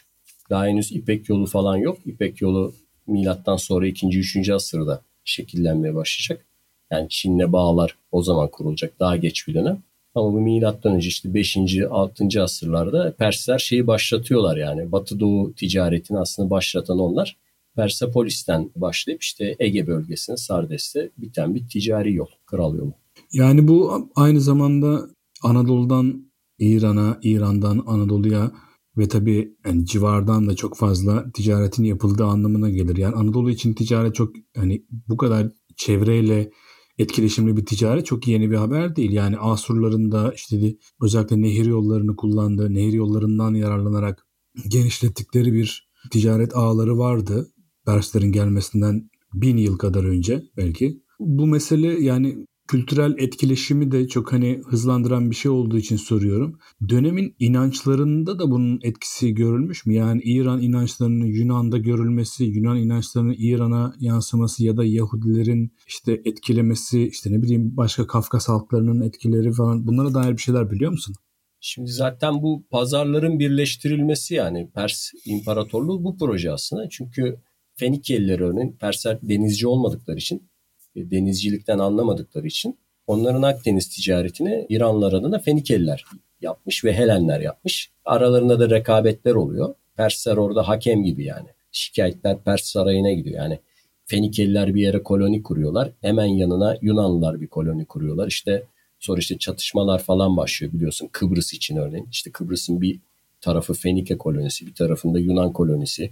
[0.49, 1.97] daha henüz İpek yolu falan yok.
[2.05, 2.73] İpek yolu
[3.07, 4.07] milattan sonra 2.
[4.07, 4.49] 3.
[4.49, 6.45] asırda şekillenmeye başlayacak.
[6.91, 8.99] Yani Çin'le bağlar o zaman kurulacak.
[8.99, 9.84] Daha geç bir dönem.
[10.15, 11.58] Ama bu milattan önce işte 5.
[11.89, 12.43] 6.
[12.43, 14.91] asırlarda Persler şeyi başlatıyorlar yani.
[14.91, 17.38] Batı Doğu ticaretini aslında başlatan onlar.
[17.75, 22.93] Persepolis'ten başlayıp işte Ege bölgesine Sardes'te biten bir ticari yol, kral yolu.
[23.34, 25.01] Yani bu aynı zamanda
[25.43, 28.51] Anadolu'dan İran'a, İran'dan Anadolu'ya
[28.97, 32.97] ve tabii yani civardan da çok fazla ticaretin yapıldığı anlamına gelir.
[32.97, 36.51] Yani Anadolu için ticaret çok hani bu kadar çevreyle
[36.97, 39.12] etkileşimli bir ticaret çok yeni bir haber değil.
[39.12, 44.27] Yani Asurların da işte özellikle nehir yollarını kullandığı, nehir yollarından yararlanarak
[44.67, 47.47] genişlettikleri bir ticaret ağları vardı.
[47.86, 51.01] Perslerin gelmesinden bin yıl kadar önce belki.
[51.19, 56.60] Bu mesele yani kültürel etkileşimi de çok hani hızlandıran bir şey olduğu için soruyorum.
[56.89, 59.93] Dönemin inançlarında da bunun etkisi görülmüş mü?
[59.93, 67.31] Yani İran inançlarının Yunan'da görülmesi, Yunan inançlarının İran'a yansıması ya da Yahudilerin işte etkilemesi, işte
[67.31, 71.15] ne bileyim başka Kafkas halklarının etkileri falan bunlara dair bir şeyler biliyor musun?
[71.60, 76.89] Şimdi zaten bu pazarların birleştirilmesi yani Pers İmparatorluğu bu proje aslında.
[76.89, 77.38] Çünkü
[77.75, 80.50] Fenikeliler örneğin Persler denizci olmadıkları için,
[80.95, 82.77] denizcilikten anlamadıkları için
[83.08, 86.06] onların Akdeniz ticaretini İranlılar adına Fenikeliler
[86.41, 87.91] yapmış ve Helenler yapmış.
[88.06, 89.75] Aralarında da rekabetler oluyor.
[89.97, 91.47] Persler orada hakem gibi yani.
[91.71, 93.38] Şikayetler Pers sarayına gidiyor.
[93.38, 93.60] Yani
[94.06, 95.91] Fenikeliler bir yere koloni kuruyorlar.
[96.01, 98.27] Hemen yanına Yunanlılar bir koloni kuruyorlar.
[98.27, 98.63] İşte
[98.99, 102.08] sonra işte çatışmalar falan başlıyor biliyorsun Kıbrıs için örneğin.
[102.12, 102.99] İşte Kıbrıs'ın bir
[103.41, 106.12] tarafı Fenike kolonisi, bir tarafında Yunan kolonisi.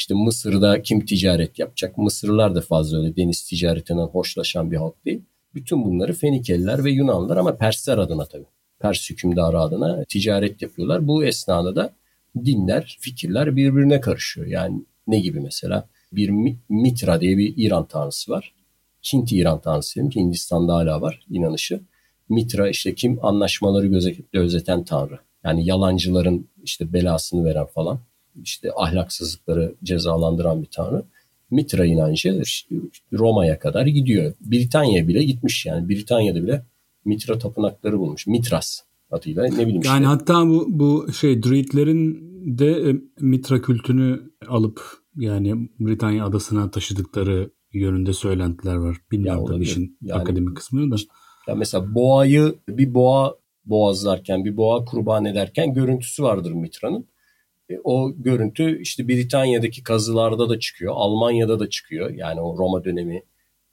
[0.00, 1.98] İşte Mısır'da kim ticaret yapacak?
[1.98, 5.22] Mısırlılar da fazla öyle deniz ticaretinden hoşlaşan bir halk değil.
[5.54, 8.46] Bütün bunları Fenikeliler ve Yunanlılar ama Persler adına tabii.
[8.78, 11.08] Pers hükümdarı adına ticaret yapıyorlar.
[11.08, 11.92] Bu esnada da
[12.44, 14.46] dinler, fikirler birbirine karışıyor.
[14.46, 15.88] Yani ne gibi mesela?
[16.12, 16.30] Bir
[16.68, 18.54] Mitra diye bir İran tanrısı var.
[19.12, 21.80] Hint İran tanrısı diyelim ki Hindistan'da hala var inanışı.
[22.28, 23.86] Mitra işte kim anlaşmaları
[24.32, 25.18] gözeten tanrı.
[25.44, 28.00] Yani yalancıların işte belasını veren falan
[28.42, 31.02] işte ahlaksızlıkları cezalandıran bir tanrı.
[31.50, 32.42] Mitra inancı
[33.12, 34.32] Roma'ya kadar gidiyor.
[34.40, 35.88] Britanya bile gitmiş yani.
[35.88, 36.64] Britanya'da bile
[37.04, 38.26] Mitra tapınakları bulmuş.
[38.26, 39.92] Mitras adıyla ne bileyim işte.
[39.92, 44.80] Yani hatta bu bu şey Druidlerin de e, Mitra kültünü alıp
[45.16, 48.96] yani Britanya adasına taşıdıkları yönünde söylentiler var.
[49.12, 50.96] Bilmiyorum tabii işin yani, akademik kısmını da.
[51.48, 57.06] Ya mesela boğayı bir boğa boğazlarken, bir boğa kurban ederken görüntüsü vardır Mitra'nın.
[57.70, 60.92] E, o görüntü işte Britanya'daki kazılarda da çıkıyor.
[60.96, 62.10] Almanya'da da çıkıyor.
[62.10, 63.22] Yani o Roma dönemi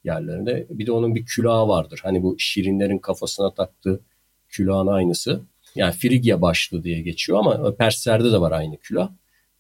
[0.03, 0.67] yerlerinde.
[0.69, 1.99] Bir de onun bir külahı vardır.
[2.03, 4.01] Hani bu şirinlerin kafasına taktığı
[4.49, 5.41] külahın aynısı.
[5.75, 9.10] Yani Frigya başlı diye geçiyor ama Perslerde de var aynı külah.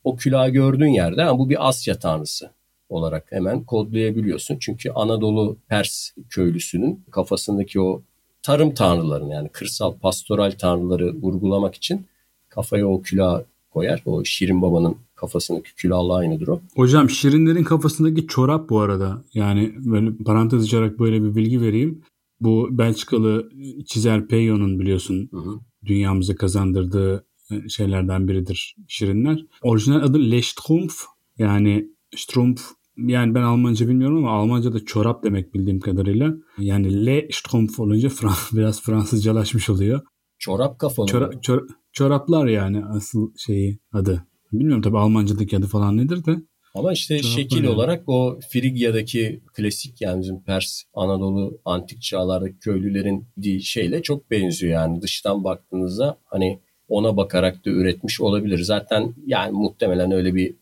[0.03, 2.51] O külahı gördüğün yerde yani bu bir Asya tanrısı
[2.89, 4.57] olarak hemen kodlayabiliyorsun.
[4.59, 8.01] Çünkü Anadolu Pers köylüsünün kafasındaki o
[8.43, 12.07] tarım tanrılarını yani kırsal pastoral tanrıları vurgulamak için
[12.49, 13.41] kafaya o külah
[13.77, 14.01] koyar.
[14.05, 16.61] O Şirin Baba'nın kafasındaki külahla aynıdır o.
[16.75, 19.23] Hocam Şirinlerin kafasındaki çorap bu arada.
[19.33, 22.01] Yani böyle parantez açarak böyle bir bilgi vereyim.
[22.41, 23.49] Bu Belçikalı
[23.85, 25.59] çizer Peyon'un biliyorsun hı hı.
[25.85, 29.45] dünyamıza kazandırdığı e, şeylerden biridir Şirinler.
[29.61, 31.03] Orijinal adı Le Strumpf
[31.37, 32.61] yani Strumpf
[32.97, 36.33] yani ben Almanca bilmiyorum ama Almanca da çorap demek bildiğim kadarıyla.
[36.57, 38.09] Yani Le Strumpf olunca
[38.53, 40.01] biraz Fransızcalaşmış oluyor.
[40.39, 41.07] Çorap kafalı.
[41.07, 44.23] Çora, çor, çoraplar yani asıl şeyi adı.
[44.51, 46.35] Bilmiyorum tabii Almanca'daki adı falan nedir de.
[46.75, 47.69] Ama işte çoraplar şekil yani.
[47.69, 53.27] olarak o Frigya'daki klasik yani bizim Pers, Anadolu antik çağlardaki köylülerin
[53.61, 58.59] şeyle çok benziyor yani dıştan baktığınızda hani ona bakarak da üretmiş olabilir.
[58.59, 60.55] Zaten yani muhtemelen öyle bir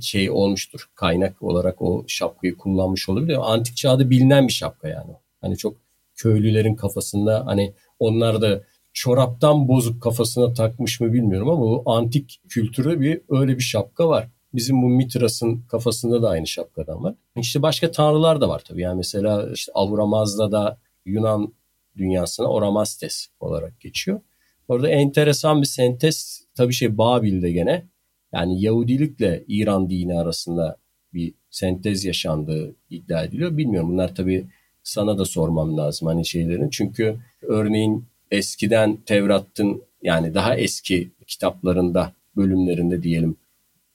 [0.00, 0.88] şey olmuştur.
[0.94, 3.52] Kaynak olarak o şapkayı kullanmış olabilir.
[3.52, 5.12] Antik çağda bilinen bir şapka yani.
[5.40, 5.76] Hani çok
[6.14, 8.62] köylülerin kafasında hani onlar da
[8.96, 14.28] çoraptan bozuk kafasına takmış mı bilmiyorum ama bu antik kültüre bir öyle bir şapka var.
[14.54, 17.14] Bizim bu Mitras'ın kafasında da aynı şapkadan var.
[17.36, 18.82] İşte başka tanrılar da var tabii.
[18.82, 21.54] Yani mesela işte Avuramaz'da da Yunan
[21.96, 24.20] dünyasına Oramastes olarak geçiyor.
[24.68, 27.86] Orada enteresan bir sentez tabii şey Babil'de gene
[28.32, 30.76] yani Yahudilikle İran dini arasında
[31.14, 33.56] bir sentez yaşandığı iddia ediliyor.
[33.56, 34.46] Bilmiyorum bunlar tabii
[34.82, 36.70] sana da sormam lazım hani şeylerin.
[36.70, 43.36] Çünkü örneğin eskiden Tevrat'ın yani daha eski kitaplarında bölümlerinde diyelim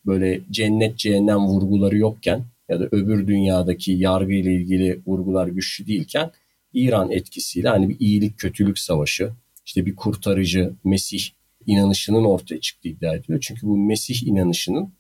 [0.06, 6.32] böyle cennet cehennem vurguları yokken ya da öbür dünyadaki yargı ile ilgili vurgular güçlü değilken
[6.74, 9.32] İran etkisiyle hani bir iyilik kötülük savaşı
[9.66, 11.24] işte bir kurtarıcı Mesih
[11.66, 13.40] inanışının ortaya çıktığı iddia ediliyor.
[13.40, 14.94] Çünkü bu Mesih inanışının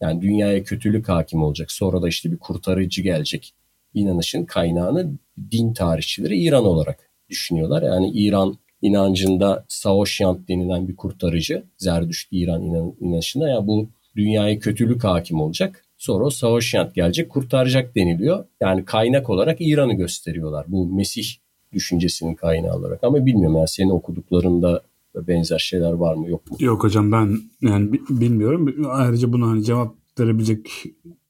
[0.00, 3.54] yani dünyaya kötülük hakim olacak sonra da işte bir kurtarıcı gelecek
[3.94, 5.12] inanışın kaynağını
[5.50, 7.82] din tarihçileri İran olarak düşünüyorlar.
[7.82, 15.04] Yani İran inancında Saoşyant denilen bir kurtarıcı Zerdüşt İran inan inanışında ya bu dünyaya kötülük
[15.04, 15.84] hakim olacak.
[15.98, 18.44] Sonra o Saoşyant gelecek kurtaracak deniliyor.
[18.60, 20.66] Yani kaynak olarak İran'ı gösteriyorlar.
[20.68, 21.26] Bu Mesih
[21.72, 23.04] düşüncesinin kaynağı olarak.
[23.04, 24.82] Ama bilmiyorum yani senin okuduklarında
[25.14, 26.56] benzer şeyler var mı yok mu?
[26.60, 28.86] Yok hocam ben yani bilmiyorum.
[28.90, 30.70] Ayrıca buna hani cevap verebilecek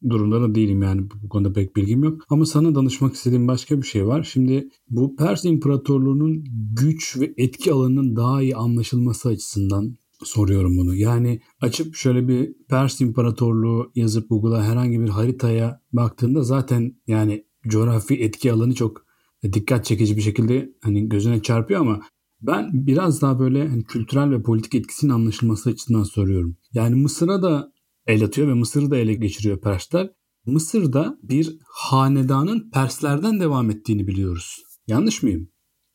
[0.08, 2.22] durumda da değilim yani bu konuda pek bilgim yok.
[2.28, 4.22] Ama sana danışmak istediğim başka bir şey var.
[4.32, 10.94] Şimdi bu Pers İmparatorluğu'nun güç ve etki alanının daha iyi anlaşılması açısından soruyorum bunu.
[10.94, 18.14] Yani açıp şöyle bir Pers İmparatorluğu yazıp Google'a herhangi bir haritaya baktığında zaten yani coğrafi
[18.14, 19.06] etki alanı çok
[19.42, 22.00] dikkat çekici bir şekilde hani gözüne çarpıyor ama
[22.40, 26.56] ben biraz daha böyle hani kültürel ve politik etkisinin anlaşılması açısından soruyorum.
[26.72, 27.72] Yani Mısır'a da
[28.08, 30.10] el atıyor ve Mısır'ı da ele geçiriyor Persler.
[30.46, 34.56] Mısır'da bir hanedanın Perslerden devam ettiğini biliyoruz.
[34.86, 35.50] Yanlış mıyım?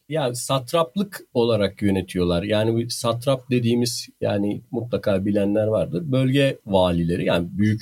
[0.10, 2.44] Ya satraplık olarak yönetiyorlar.
[2.44, 6.12] Yani satrap dediğimiz yani mutlaka bilenler vardır.
[6.12, 7.82] Bölge valileri yani büyük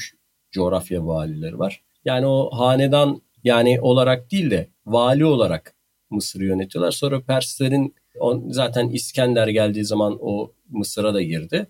[0.51, 1.83] coğrafya valileri var.
[2.05, 5.75] Yani o hanedan yani olarak değil de vali olarak
[6.09, 6.91] Mısır'ı yönetiyorlar.
[6.91, 7.95] Sonra Perslerin
[8.49, 11.67] zaten İskender geldiği zaman o Mısır'a da girdi.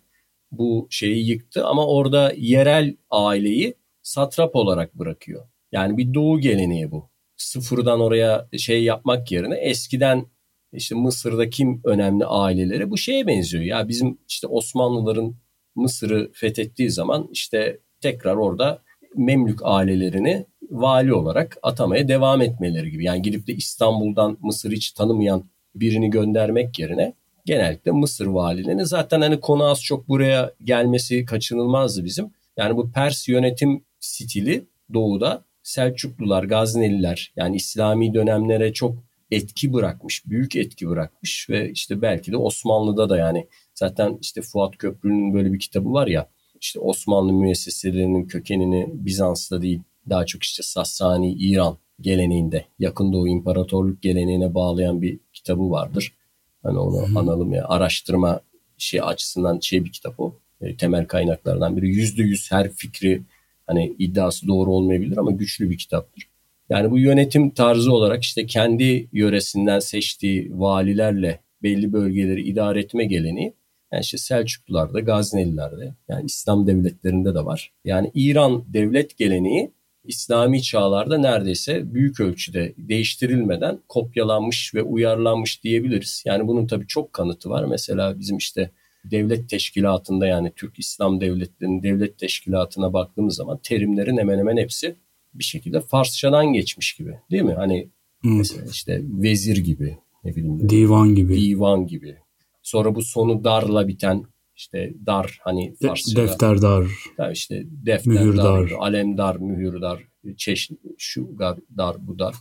[0.52, 5.48] Bu şeyi yıktı ama orada yerel aileyi satrap olarak bırakıyor.
[5.72, 7.10] Yani bir doğu geleneği bu.
[7.38, 10.26] Sıfırdan oraya şey yapmak yerine eskiden
[10.74, 13.64] işte Mısır'da kim önemli aileleri bu şeye benziyor.
[13.64, 15.36] Ya bizim işte Osmanlıların
[15.76, 18.82] Mısır'ı fethettiği zaman işte tekrar orada
[19.16, 23.06] Memlük ailelerini vali olarak atamaya devam etmeleri gibi.
[23.06, 27.14] Yani gidip de İstanbul'dan Mısır hiç tanımayan birini göndermek yerine
[27.46, 32.32] genellikle Mısır valilerini zaten hani konu az çok buraya gelmesi kaçınılmazdı bizim.
[32.58, 38.96] Yani bu Pers yönetim stili doğuda Selçuklular, Gazneliler yani İslami dönemlere çok
[39.32, 44.78] etki bırakmış, büyük etki bırakmış ve işte belki de Osmanlı'da da yani zaten işte Fuat
[44.78, 46.28] Köprü'nün böyle bir kitabı var ya
[46.62, 54.02] işte Osmanlı müesseselerinin kökenini Bizans'ta değil daha çok işte Sassani, İran geleneğinde, yakın doğu imparatorluk
[54.02, 56.14] geleneğine bağlayan bir kitabı vardır.
[56.64, 57.18] Hani onu hmm.
[57.18, 58.42] analım ya araştırma
[58.78, 60.36] şey açısından şey bir kitap o.
[60.62, 61.88] E, temel kaynaklardan biri.
[61.88, 63.22] Yüzde yüz her fikri
[63.68, 66.28] hani iddiası doğru olmayabilir ama güçlü bir kitaptır.
[66.70, 73.54] Yani bu yönetim tarzı olarak işte kendi yöresinden seçtiği valilerle belli bölgeleri idare etme geleneği
[73.92, 77.74] yani işte Selçuklularda, Gaznelilerde yani İslam devletlerinde de var.
[77.86, 79.72] Yani İran devlet geleneği
[80.04, 86.24] İslami çağlarda neredeyse büyük ölçüde değiştirilmeden kopyalanmış ve uyarlanmış diyebiliriz.
[86.26, 87.66] Yani bunun tabii çok kanıtı var.
[87.66, 88.72] Mesela bizim işte
[89.06, 94.96] devlet teşkilatında yani Türk İslam devletlerinin devlet teşkilatına baktığımız zaman terimlerin hemen hemen hepsi
[95.34, 97.54] bir şekilde Farsçadan geçmiş gibi değil mi?
[97.54, 97.90] Hani
[98.22, 98.38] hmm.
[98.38, 100.70] mesela işte vezir gibi ne bileyim.
[100.70, 101.42] Divan gibi.
[101.42, 102.18] Divan gibi.
[102.62, 104.26] Sonra bu sonu darla biten
[104.62, 106.24] işte dar hani Farsça'da.
[106.24, 106.86] Defter dar.
[107.18, 110.04] Ya işte defter mühür dar, dar, alem dar, mühür dar,
[110.38, 111.38] çeşit şu
[111.78, 112.36] dar, bu dar.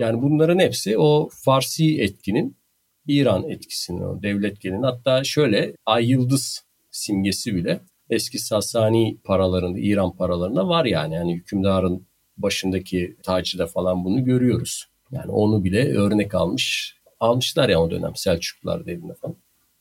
[0.00, 2.56] Yani bunların hepsi o Farsi etkinin
[3.06, 4.82] İran etkisinin o devlet gelin.
[4.82, 11.14] Hatta şöyle ay yıldız simgesi bile eski Sasani paralarında, İran paralarında var yani.
[11.14, 12.06] Yani hükümdarın
[12.36, 14.84] başındaki tacıda falan bunu görüyoruz.
[15.10, 16.94] Yani onu bile örnek almış.
[17.20, 19.36] Almışlar ya o dönem Selçuklular dediğinde falan.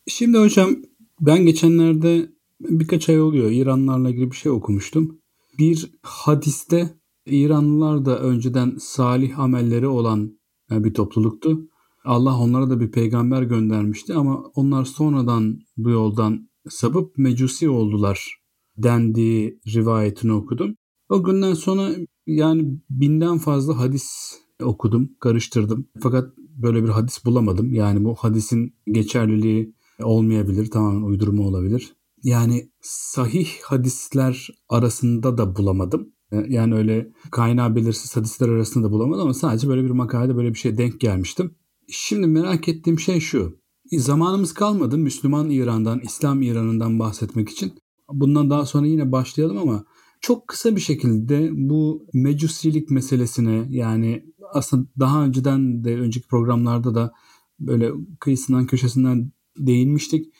[0.07, 0.75] Şimdi hocam
[1.21, 2.29] ben geçenlerde
[2.61, 5.19] birkaç ay oluyor İranlarla ilgili bir şey okumuştum.
[5.59, 10.39] Bir hadiste İranlılar da önceden salih amelleri olan
[10.71, 11.67] bir topluluktu.
[12.05, 18.37] Allah onlara da bir peygamber göndermişti ama onlar sonradan bu yoldan sapıp mecusi oldular
[18.77, 20.75] dendiği rivayetini okudum.
[21.09, 21.89] O günden sonra
[22.27, 25.87] yani binden fazla hadis okudum, karıştırdım.
[25.99, 27.73] Fakat böyle bir hadis bulamadım.
[27.73, 31.95] Yani bu hadisin geçerliliği olmayabilir, tamamen uydurma olabilir.
[32.23, 36.13] Yani sahih hadisler arasında da bulamadım.
[36.47, 40.59] Yani öyle kaynağı belirsiz hadisler arasında da bulamadım ama sadece böyle bir makalede böyle bir
[40.59, 41.55] şey denk gelmiştim.
[41.89, 43.59] Şimdi merak ettiğim şey şu.
[43.91, 47.73] Zamanımız kalmadı Müslüman İran'dan, İslam İran'ından bahsetmek için.
[48.11, 49.85] Bundan daha sonra yine başlayalım ama
[50.21, 57.13] çok kısa bir şekilde bu mecusilik meselesine yani aslında daha önceden de önceki programlarda da
[57.59, 60.33] böyle kıyısından köşesinden değinmiştik.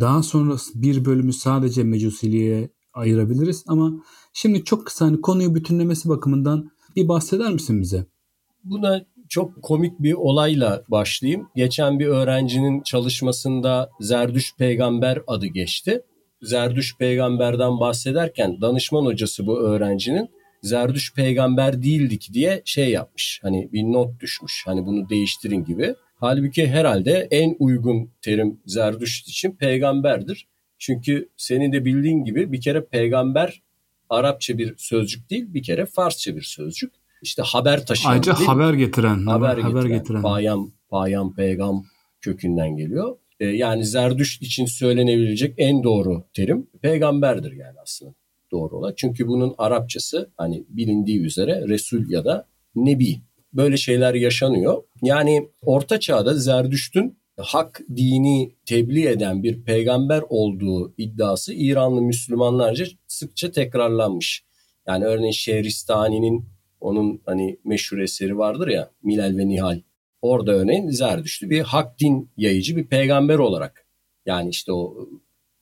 [0.00, 3.92] Daha sonra bir bölümü sadece mecusiliğe ayırabiliriz ama
[4.32, 8.06] şimdi çok kısa hani konuyu bütünlemesi bakımından bir bahseder misin bize?
[8.64, 11.48] Buna çok komik bir olayla başlayayım.
[11.56, 16.02] Geçen bir öğrencinin çalışmasında Zerdüş peygamber adı geçti.
[16.42, 20.28] Zerdüş peygamberden bahsederken danışman hocası bu öğrencinin
[20.62, 23.40] Zerdüş peygamber değildik diye şey yapmış.
[23.42, 24.62] Hani bir not düşmüş.
[24.66, 25.94] Hani bunu değiştirin gibi.
[26.20, 30.48] Halbuki herhalde en uygun terim Zerdüşt için peygamberdir.
[30.78, 33.62] Çünkü senin de bildiğin gibi bir kere peygamber
[34.10, 36.92] Arapça bir sözcük değil, bir kere Farsça bir sözcük.
[37.22, 38.12] İşte haber taşıyan.
[38.12, 39.26] Ayrıca haber getiren.
[39.26, 39.98] Haber, haber getiren.
[39.98, 40.22] getiren.
[40.22, 41.84] Payam, payam, peygam
[42.20, 43.16] kökünden geliyor.
[43.40, 48.14] Ee, yani Zerdüşt için söylenebilecek en doğru terim peygamberdir yani aslında
[48.52, 48.92] doğru olan.
[48.96, 53.20] Çünkü bunun Arapçası hani bilindiği üzere Resul ya da Nebi
[53.52, 54.82] böyle şeyler yaşanıyor.
[55.02, 63.50] Yani Orta Çağ'da Zerdüşt'ün hak dini tebliğ eden bir peygamber olduğu iddiası İranlı Müslümanlarca sıkça
[63.50, 64.44] tekrarlanmış.
[64.86, 66.48] Yani örneğin Şehristani'nin
[66.80, 69.80] onun hani meşhur eseri vardır ya Milal ve Nihal.
[70.22, 73.86] orada örneğin Zerdüştü bir hak din yayıcı bir peygamber olarak
[74.26, 75.08] yani işte o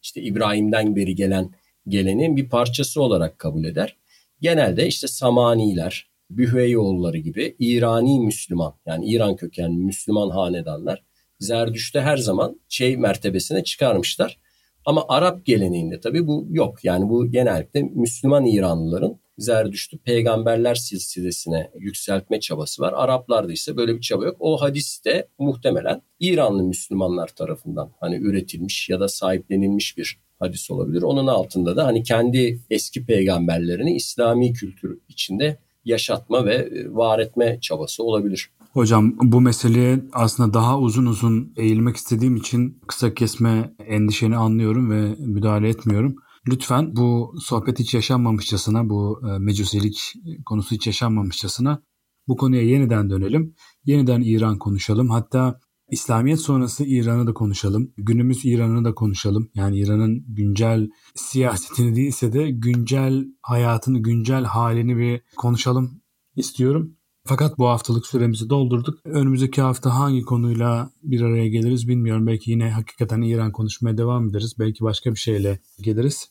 [0.03, 1.51] işte İbrahim'den beri gelen
[1.89, 3.97] gelenin bir parçası olarak kabul eder.
[4.41, 11.03] Genelde işte Samaniler, Bühveyoğulları gibi İrani Müslüman yani İran kökenli Müslüman hanedanlar
[11.41, 14.39] Zerdüşt'te her zaman şey mertebesine çıkarmışlar.
[14.85, 16.85] Ama Arap geleneğinde tabii bu yok.
[16.85, 22.93] Yani bu genellikle Müslüman İranlıların Zerdüşt'ü peygamberler silsilesine yükseltme çabası var.
[22.97, 24.37] Araplarda ise böyle bir çaba yok.
[24.41, 31.03] O hadis de muhtemelen İranlı Müslümanlar tarafından hani üretilmiş ya da sahiplenilmiş bir hadis olabilir.
[31.03, 37.59] Onun altında da hani kendi eski peygamberlerini İslami kültür içinde yaşatma ve e, var etme
[37.61, 38.51] çabası olabilir.
[38.72, 45.14] Hocam bu meseleye aslında daha uzun uzun eğilmek istediğim için kısa kesme endişeni anlıyorum ve
[45.18, 46.16] müdahale etmiyorum.
[46.49, 50.14] Lütfen bu sohbet hiç yaşanmamışçasına, bu e, mecusilik
[50.47, 51.83] konusu hiç yaşanmamışçasına
[52.29, 53.55] bu konuya yeniden dönelim.
[53.85, 55.11] Yeniden İran konuşalım.
[55.11, 55.61] Hatta
[55.91, 57.93] İslamiyet sonrası İran'ı da konuşalım.
[57.97, 59.51] Günümüz İran'ı da konuşalım.
[59.55, 66.01] Yani İran'ın güncel siyasetini değilse de güncel hayatını, güncel halini bir konuşalım
[66.36, 66.93] istiyorum.
[67.24, 68.99] Fakat bu haftalık süremizi doldurduk.
[69.05, 72.26] Önümüzdeki hafta hangi konuyla bir araya geliriz bilmiyorum.
[72.26, 74.55] Belki yine hakikaten İran konuşmaya devam ederiz.
[74.59, 76.28] Belki başka bir şeyle geliriz.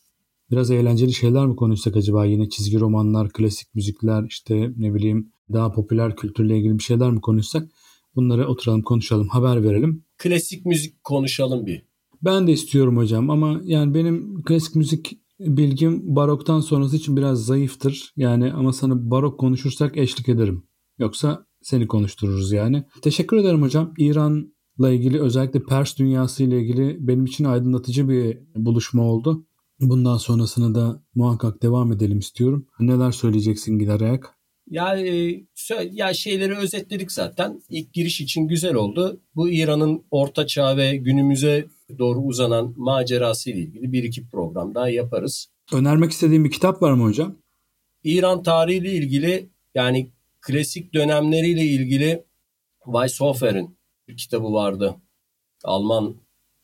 [0.51, 2.25] Biraz eğlenceli şeyler mi konuşsak acaba?
[2.25, 7.21] Yine çizgi romanlar, klasik müzikler, işte ne bileyim daha popüler kültürle ilgili bir şeyler mi
[7.21, 7.69] konuşsak?
[8.17, 10.03] Bunları oturalım konuşalım, haber verelim.
[10.17, 11.81] Klasik müzik konuşalım bir.
[12.21, 18.13] Ben de istiyorum hocam ama yani benim klasik müzik bilgim baroktan sonrası için biraz zayıftır.
[18.15, 20.63] Yani ama sana barok konuşursak eşlik ederim.
[20.99, 22.83] Yoksa seni konuştururuz yani.
[23.01, 23.93] Teşekkür ederim hocam.
[23.97, 29.45] İran'la ilgili özellikle Pers dünyası ile ilgili benim için aydınlatıcı bir buluşma oldu.
[29.79, 32.67] Bundan sonrasını da muhakkak devam edelim istiyorum.
[32.79, 34.36] Neler söyleyeceksin gider ayak?
[34.69, 35.45] Yani
[35.91, 37.61] ya şeyleri özetledik zaten.
[37.69, 39.21] İlk giriş için güzel oldu.
[39.35, 41.65] Bu İran'ın orta çağ ve günümüze
[41.99, 45.47] doğru uzanan macerası ile ilgili bir iki program daha yaparız.
[45.73, 47.35] Önermek istediğim bir kitap var mı hocam?
[48.03, 50.11] İran tarihiyle ilgili yani
[50.41, 52.23] klasik dönemleriyle ilgili
[52.85, 54.95] Weishofer'in bir kitabı vardı.
[55.63, 56.15] Alman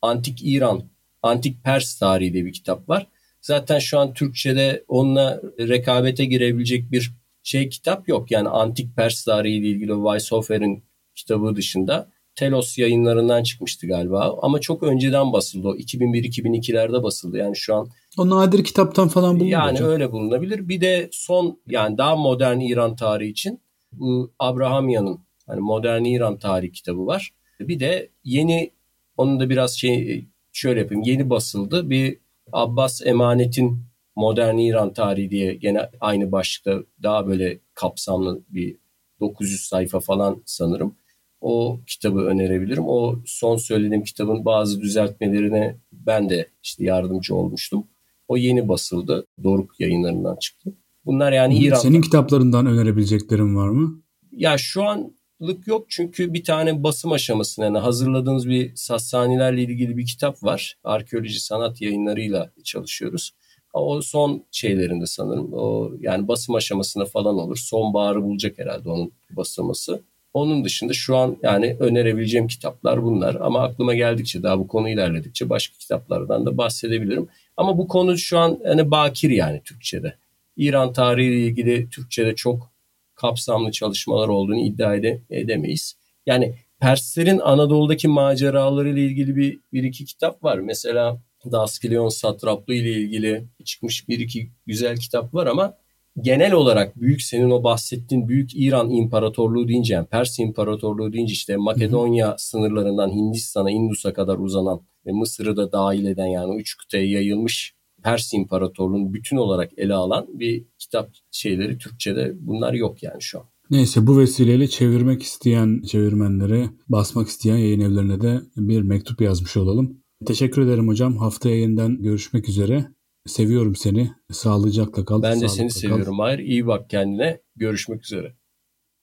[0.02, 0.84] Antik İran,
[1.22, 3.08] Antik Pers tarihi diye bir kitap var.
[3.42, 7.14] Zaten şu an Türkçe'de onunla rekabete girebilecek bir
[7.44, 8.32] şey kitap yok.
[8.32, 10.84] Yani Antik Pers tarihi ile ilgili Weishofer'in
[11.16, 14.36] kitabı dışında Telos yayınlarından çıkmıştı galiba.
[14.42, 15.76] Ama çok önceden basıldı o.
[15.76, 17.38] 2001-2002'lerde basıldı.
[17.38, 19.90] Yani şu an o nadir kitaptan falan bulunur Yani hocam.
[19.90, 20.70] öyle bulunabilir.
[20.70, 26.72] Bir de son yani daha modern İran tarihi için bu Abrahamyan'ın hani modern İran tarihi
[26.72, 27.34] kitabı var.
[27.60, 28.72] Bir de yeni
[29.18, 31.04] onun da biraz şey şöyle yapayım.
[31.04, 31.90] Yeni basıldı.
[31.90, 32.18] Bir
[32.52, 33.84] Abbas Emanet'in
[34.16, 38.78] Modern İran Tarihi diye gene aynı başlıkta daha böyle kapsamlı bir
[39.20, 40.96] 900 sayfa falan sanırım.
[41.42, 42.84] O kitabı önerebilirim.
[42.88, 47.88] O son söylediğim kitabın bazı düzeltmelerine ben de işte yardımcı olmuştum.
[48.28, 49.26] O yeni basıldı.
[49.44, 50.74] Doruk yayınlarından çıktı.
[51.06, 51.76] Bunlar yani İran.
[51.76, 54.02] Senin kitaplarından önerebileceklerin var mı?
[54.32, 60.06] Ya şu anlık yok çünkü bir tane basım aşamasında yani hazırladığımız bir Sassanilerle ilgili bir
[60.06, 60.78] kitap var.
[60.84, 63.32] Arkeoloji sanat yayınlarıyla çalışıyoruz.
[63.74, 65.54] O son şeylerinde sanırım.
[65.54, 67.58] O yani basım aşamasında falan olur.
[67.58, 70.02] Sonbaharı bulacak herhalde onun basılması.
[70.34, 73.36] Onun dışında şu an yani önerebileceğim kitaplar bunlar.
[73.36, 77.28] Ama aklıma geldikçe daha bu konu ilerledikçe başka kitaplardan da bahsedebilirim.
[77.58, 80.16] Ama bu konu şu an hani bakir yani Türkçe'de.
[80.58, 82.72] İran tarihiyle ilgili Türkçe'de çok
[83.16, 85.96] kapsamlı çalışmalar olduğunu iddia ede, edemeyiz.
[86.26, 90.58] Yani Perslerin Anadolu'daki maceraları ile ilgili bir, bir iki kitap var.
[90.58, 91.18] Mesela
[91.52, 95.78] Daskilion satraplığı ile ilgili çıkmış bir iki güzel kitap var ama
[96.22, 101.58] genel olarak büyük senin o bahsettiğin büyük İran İmparatorluğu deyince yani Pers İmparatorluğu deyince işte
[101.58, 102.36] Makedonya hı hı.
[102.38, 107.74] sınırlarından Hindistan'a, Indus'a kadar uzanan ve Mısır'ı da dahil eden yani üç kıtaya yayılmış
[108.04, 113.46] Pers İmparatorluğu'nu bütün olarak ele alan bir kitap şeyleri Türkçe'de bunlar yok yani şu an.
[113.70, 120.03] Neyse bu vesileyle çevirmek isteyen çevirmenlere, basmak isteyen yayın evlerine de bir mektup yazmış olalım.
[120.26, 121.18] Teşekkür ederim hocam.
[121.18, 122.86] Haftaya yeniden görüşmek üzere.
[123.26, 124.12] Seviyorum seni.
[124.32, 125.22] Sağlıcakla kal.
[125.22, 125.74] Ben de seni kal.
[125.74, 126.20] seviyorum.
[126.20, 127.42] Hayır iyi bak kendine.
[127.56, 128.36] Görüşmek üzere.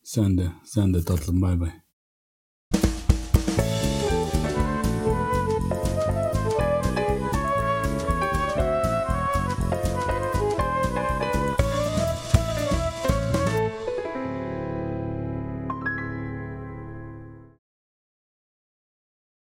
[0.03, 0.47] Sen de.
[0.65, 1.43] Sen de tatlım.
[1.43, 1.71] Bay bay.